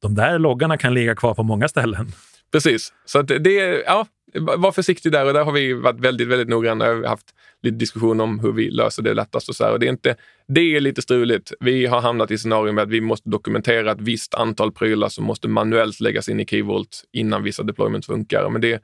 de 0.02 0.14
där 0.14 0.38
loggarna 0.38 0.76
kan 0.76 0.94
ligga 0.94 1.14
kvar 1.14 1.34
på 1.34 1.42
många 1.42 1.68
ställen. 1.68 2.12
Precis. 2.54 2.92
Så 3.04 3.18
att 3.18 3.28
det, 3.28 3.82
ja, 3.86 4.06
var 4.34 4.72
försiktig 4.72 5.12
där 5.12 5.26
och 5.26 5.32
där 5.32 5.44
har 5.44 5.52
vi 5.52 5.72
varit 5.72 6.00
väldigt, 6.00 6.28
väldigt 6.28 6.48
noggranna. 6.48 6.94
Vi 6.94 7.02
har 7.02 7.08
haft 7.08 7.34
lite 7.62 7.76
diskussion 7.76 8.20
om 8.20 8.38
hur 8.38 8.52
vi 8.52 8.70
löser 8.70 9.02
det 9.02 9.14
lättast 9.14 9.48
och 9.48 9.56
så 9.56 9.64
här. 9.64 9.72
Och 9.72 9.80
det, 9.80 9.86
är 9.86 9.90
inte, 9.90 10.16
det 10.48 10.60
är 10.60 10.80
lite 10.80 11.02
struligt. 11.02 11.52
Vi 11.60 11.86
har 11.86 12.00
hamnat 12.00 12.30
i 12.30 12.38
scenarion 12.38 12.74
med 12.74 12.82
att 12.82 12.90
vi 12.90 13.00
måste 13.00 13.30
dokumentera 13.30 13.92
ett 13.92 14.00
visst 14.00 14.34
antal 14.34 14.72
prylar 14.72 15.08
som 15.08 15.24
måste 15.24 15.48
manuellt 15.48 16.00
läggas 16.00 16.28
in 16.28 16.40
i 16.40 16.46
Keyvolt 16.46 17.04
innan 17.12 17.42
vissa 17.42 17.62
deployments 17.62 18.06
funkar. 18.06 18.50
Men 18.50 18.60
det 18.60 18.82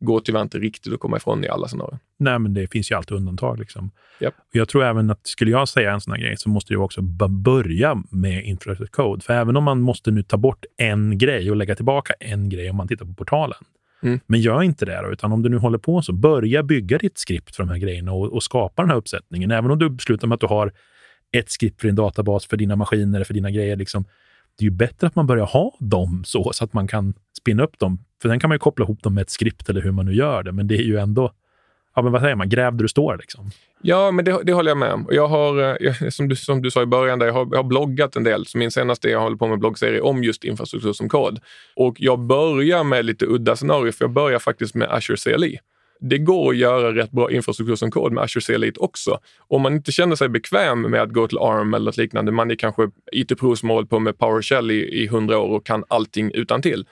går 0.00 0.20
tyvärr 0.20 0.42
inte 0.42 0.58
riktigt 0.58 0.92
att 0.92 1.00
komma 1.00 1.16
ifrån 1.16 1.44
i 1.44 1.48
alla 1.48 1.68
scenarier. 1.68 1.98
Nej, 2.18 2.38
men 2.38 2.54
det 2.54 2.72
finns 2.72 2.90
ju 2.90 2.94
alltid 2.94 3.16
undantag. 3.16 3.58
Liksom. 3.58 3.90
Yep. 4.20 4.34
Jag 4.52 4.68
tror 4.68 4.84
även 4.84 5.10
att 5.10 5.26
skulle 5.26 5.50
jag 5.50 5.68
säga 5.68 5.92
en 5.92 6.00
sån 6.00 6.12
här 6.12 6.20
grej 6.20 6.36
så 6.36 6.48
måste 6.48 6.72
du 6.72 6.76
också 6.76 7.02
börja 7.28 8.02
med 8.10 8.44
infrastructure 8.44 8.88
code. 8.88 9.24
För 9.24 9.32
även 9.32 9.56
om 9.56 9.64
man 9.64 9.80
måste 9.80 10.10
nu 10.10 10.22
ta 10.22 10.36
bort 10.36 10.64
en 10.76 11.18
grej 11.18 11.50
och 11.50 11.56
lägga 11.56 11.74
tillbaka 11.74 12.14
en 12.20 12.48
grej 12.48 12.70
om 12.70 12.76
man 12.76 12.88
tittar 12.88 13.06
på 13.06 13.14
portalen, 13.14 13.58
Mm. 14.02 14.20
Men 14.26 14.40
gör 14.40 14.62
inte 14.62 14.84
det, 14.84 15.02
då, 15.02 15.12
utan 15.12 15.32
om 15.32 15.42
du 15.42 15.48
nu 15.48 15.56
håller 15.56 15.78
på 15.78 16.02
så, 16.02 16.12
börja 16.12 16.62
bygga 16.62 16.98
ditt 16.98 17.18
skript 17.18 17.56
för 17.56 17.62
de 17.62 17.68
här 17.68 17.78
grejerna 17.78 18.12
och, 18.12 18.32
och 18.32 18.42
skapa 18.42 18.82
den 18.82 18.90
här 18.90 18.96
uppsättningen. 18.96 19.50
Även 19.50 19.70
om 19.70 19.78
du 19.78 19.90
beslutar 19.90 20.28
med 20.28 20.34
att 20.34 20.40
du 20.40 20.46
har 20.46 20.72
ett 21.32 21.50
skript 21.50 21.80
för 21.80 21.88
din 21.88 21.94
databas, 21.94 22.46
för 22.46 22.56
dina 22.56 22.76
maskiner, 22.76 23.24
för 23.24 23.34
dina 23.34 23.50
grejer. 23.50 23.76
Liksom, 23.76 24.04
det 24.58 24.62
är 24.62 24.64
ju 24.64 24.70
bättre 24.70 25.06
att 25.06 25.14
man 25.14 25.26
börjar 25.26 25.46
ha 25.46 25.76
dem 25.80 26.22
så, 26.24 26.52
så 26.52 26.64
att 26.64 26.72
man 26.72 26.88
kan 26.88 27.14
spinna 27.38 27.62
upp 27.62 27.78
dem. 27.78 28.04
För 28.22 28.28
sen 28.28 28.40
kan 28.40 28.48
man 28.48 28.54
ju 28.54 28.58
koppla 28.58 28.84
ihop 28.84 29.02
dem 29.02 29.14
med 29.14 29.22
ett 29.22 29.30
skript 29.30 29.68
eller 29.68 29.80
hur 29.80 29.92
man 29.92 30.06
nu 30.06 30.14
gör 30.14 30.42
det, 30.42 30.52
men 30.52 30.66
det 30.66 30.74
är 30.74 30.82
ju 30.82 30.98
ändå 30.98 31.32
ja, 31.96 32.02
men 32.02 32.12
vad 32.12 32.20
säger 32.20 32.36
man, 32.36 32.48
gräv 32.48 32.76
där 32.76 32.82
du 32.82 32.88
står. 32.88 33.16
Liksom. 33.16 33.50
Ja, 33.82 34.10
men 34.10 34.24
det, 34.24 34.40
det 34.44 34.52
håller 34.52 34.70
jag 34.70 34.78
med 34.78 34.92
om. 34.92 35.06
Jag 35.10 35.28
har, 35.28 35.58
eh, 35.62 35.76
jag, 35.80 36.12
som, 36.12 36.28
du, 36.28 36.36
som 36.36 36.62
du 36.62 36.70
sa 36.70 36.82
i 36.82 36.86
början, 36.86 37.18
där 37.18 37.26
jag, 37.26 37.34
har, 37.34 37.48
jag 37.50 37.58
har 37.58 37.64
bloggat 37.64 38.16
en 38.16 38.24
del. 38.24 38.46
Så 38.46 38.58
min 38.58 38.70
senaste, 38.70 39.10
jag 39.10 39.20
håller 39.20 39.36
på 39.36 39.46
med 39.46 39.58
bloggserie 39.58 40.00
om 40.00 40.24
just 40.24 40.44
infrastruktur 40.44 40.92
som 40.92 41.08
kod. 41.08 41.38
Och 41.76 41.96
jag 41.98 42.18
börjar 42.18 42.84
med 42.84 43.04
lite 43.04 43.26
udda 43.26 43.56
scenarier, 43.56 43.92
för 43.92 44.04
jag 44.04 44.12
börjar 44.12 44.38
faktiskt 44.38 44.74
med 44.74 44.88
Azure 44.90 45.16
CLI. 45.16 45.58
Det 46.00 46.18
går 46.18 46.50
att 46.50 46.56
göra 46.56 46.94
rätt 46.94 47.10
bra 47.10 47.30
infrastruktur 47.30 47.76
som 47.76 47.90
kod 47.90 48.12
med 48.12 48.24
Azure 48.24 48.56
CLI 48.56 48.72
också. 48.76 49.18
Om 49.48 49.62
man 49.62 49.74
inte 49.74 49.92
känner 49.92 50.16
sig 50.16 50.28
bekväm 50.28 50.82
med 50.82 51.02
att 51.02 51.12
gå 51.12 51.28
till 51.28 51.38
ARM 51.38 51.74
eller 51.74 51.84
något 51.84 51.96
liknande, 51.96 52.32
man 52.32 52.50
är 52.50 52.54
kanske 52.54 52.90
IT-pro 53.12 53.56
som 53.56 53.68
hållit 53.68 53.90
på 53.90 53.98
med 53.98 54.18
PowerShell 54.18 54.70
i 54.70 55.06
hundra 55.06 55.38
år 55.38 55.56
och 55.56 55.66
kan 55.66 55.84
allting 55.88 56.30
utan 56.34 56.62
till. 56.62 56.86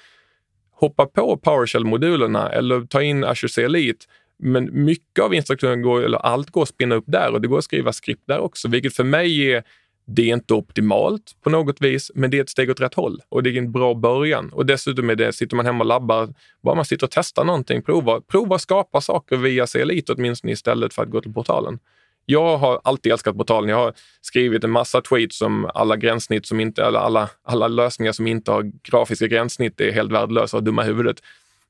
Hoppa 0.74 1.06
på 1.06 1.36
PowerShell-modulerna 1.36 2.48
eller 2.48 2.80
ta 2.80 3.02
in 3.02 3.24
Azure 3.24 3.68
CLI 3.68 3.94
men 4.38 4.84
mycket 4.84 5.24
av 5.24 5.34
instruktionen, 5.34 5.82
går, 5.82 6.02
eller 6.02 6.18
allt 6.18 6.50
går 6.50 6.62
att 6.62 6.68
spinna 6.68 6.94
upp 6.94 7.04
där 7.06 7.32
och 7.32 7.40
det 7.40 7.48
går 7.48 7.58
att 7.58 7.64
skriva 7.64 7.92
skript 7.92 8.22
där 8.26 8.38
också, 8.38 8.68
vilket 8.68 8.96
för 8.96 9.04
mig 9.04 9.52
är 9.52 9.64
Det 10.06 10.30
är 10.30 10.34
inte 10.34 10.54
optimalt 10.54 11.36
på 11.42 11.50
något 11.50 11.80
vis, 11.80 12.10
men 12.14 12.30
det 12.30 12.38
är 12.38 12.42
ett 12.42 12.50
steg 12.50 12.70
åt 12.70 12.80
rätt 12.80 12.94
håll 12.94 13.20
och 13.28 13.42
det 13.42 13.50
är 13.50 13.58
en 13.58 13.72
bra 13.72 13.94
början. 13.94 14.50
Och 14.52 14.66
dessutom 14.66 15.10
är 15.10 15.14
det, 15.14 15.32
sitter 15.32 15.56
man 15.56 15.66
hemma 15.66 15.80
och 15.80 15.88
labbar, 15.88 16.34
bara 16.62 16.74
man 16.74 16.84
sitter 16.84 17.06
och 17.06 17.10
testar 17.10 17.44
någonting, 17.44 17.82
prova, 17.82 18.20
prova 18.20 18.58
skapa 18.58 19.00
saker 19.00 19.36
via 19.36 19.66
C-Elite 19.66 20.12
åtminstone 20.12 20.52
istället 20.52 20.94
för 20.94 21.02
att 21.02 21.10
gå 21.10 21.20
till 21.20 21.32
portalen. 21.32 21.78
Jag 22.26 22.58
har 22.58 22.80
alltid 22.84 23.12
älskat 23.12 23.36
portalen. 23.36 23.70
Jag 23.70 23.76
har 23.76 23.92
skrivit 24.20 24.64
en 24.64 24.70
massa 24.70 25.00
tweets 25.00 25.42
om 25.42 25.70
alla 25.74 25.96
gränssnitt 25.96 26.46
som 26.46 26.60
inte, 26.60 26.84
eller 26.84 26.98
alla, 26.98 27.28
alla 27.42 27.68
lösningar 27.68 28.12
som 28.12 28.26
inte 28.26 28.50
har 28.50 28.72
grafiska 28.90 29.26
gränssnitt 29.26 29.80
är 29.80 29.92
helt 29.92 30.12
värdelösa 30.12 30.56
och 30.56 30.62
dumma 30.62 30.82
i 30.82 30.86
huvudet. 30.86 31.16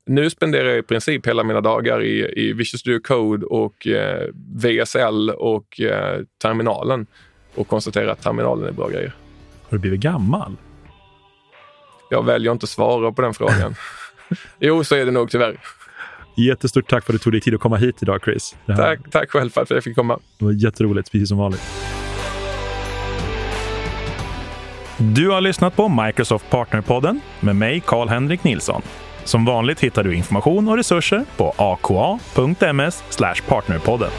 Nu 0.06 0.30
spenderar 0.30 0.68
jag 0.68 0.78
i 0.78 0.82
princip 0.82 1.26
hela 1.26 1.44
mina 1.44 1.60
dagar 1.60 2.02
i, 2.02 2.32
i 2.36 2.52
Visual 2.52 2.78
Studio 2.78 3.00
Code 3.00 3.46
och 3.46 3.86
eh, 3.86 4.28
VSL 4.56 5.30
och 5.30 5.80
eh, 5.80 6.20
terminalen 6.42 7.06
och 7.54 7.68
konstaterar 7.68 8.08
att 8.08 8.22
terminalen 8.22 8.68
är 8.68 8.72
bra 8.72 8.88
grejer. 8.88 9.14
Har 9.62 9.70
du 9.70 9.78
blivit 9.78 10.00
gammal? 10.00 10.56
Jag 12.10 12.24
väljer 12.24 12.52
inte 12.52 12.64
att 12.64 12.70
svara 12.70 13.12
på 13.12 13.22
den 13.22 13.34
frågan. 13.34 13.74
jo, 14.58 14.84
så 14.84 14.94
är 14.94 15.04
det 15.04 15.10
nog 15.10 15.30
tyvärr. 15.30 15.60
Jättestort 16.34 16.90
tack 16.90 17.04
för 17.04 17.12
att 17.12 17.20
du 17.20 17.22
tog 17.24 17.32
dig 17.32 17.40
tid 17.40 17.54
att 17.54 17.60
komma 17.60 17.76
hit 17.76 18.02
idag, 18.02 18.20
Chris. 18.24 18.56
Tack, 18.66 19.00
tack 19.10 19.30
själv 19.30 19.50
för 19.50 19.62
att 19.62 19.70
jag 19.70 19.84
fick 19.84 19.96
komma. 19.96 20.18
Det 20.38 20.44
var 20.44 20.52
jätteroligt, 20.52 21.12
precis 21.12 21.28
som 21.28 21.38
vanligt. 21.38 21.62
Du 24.98 25.30
har 25.30 25.40
lyssnat 25.40 25.76
på 25.76 25.88
Microsoft 25.88 26.50
Partnerpodden 26.50 27.20
med 27.40 27.56
mig, 27.56 27.82
Karl-Henrik 27.86 28.44
Nilsson. 28.44 28.82
Som 29.24 29.44
vanligt 29.44 29.80
hittar 29.80 30.04
du 30.04 30.14
information 30.14 30.68
och 30.68 30.76
resurser 30.76 31.24
på 31.36 31.54
aka.ms 31.56 33.02
partnerpodden. 33.48 34.10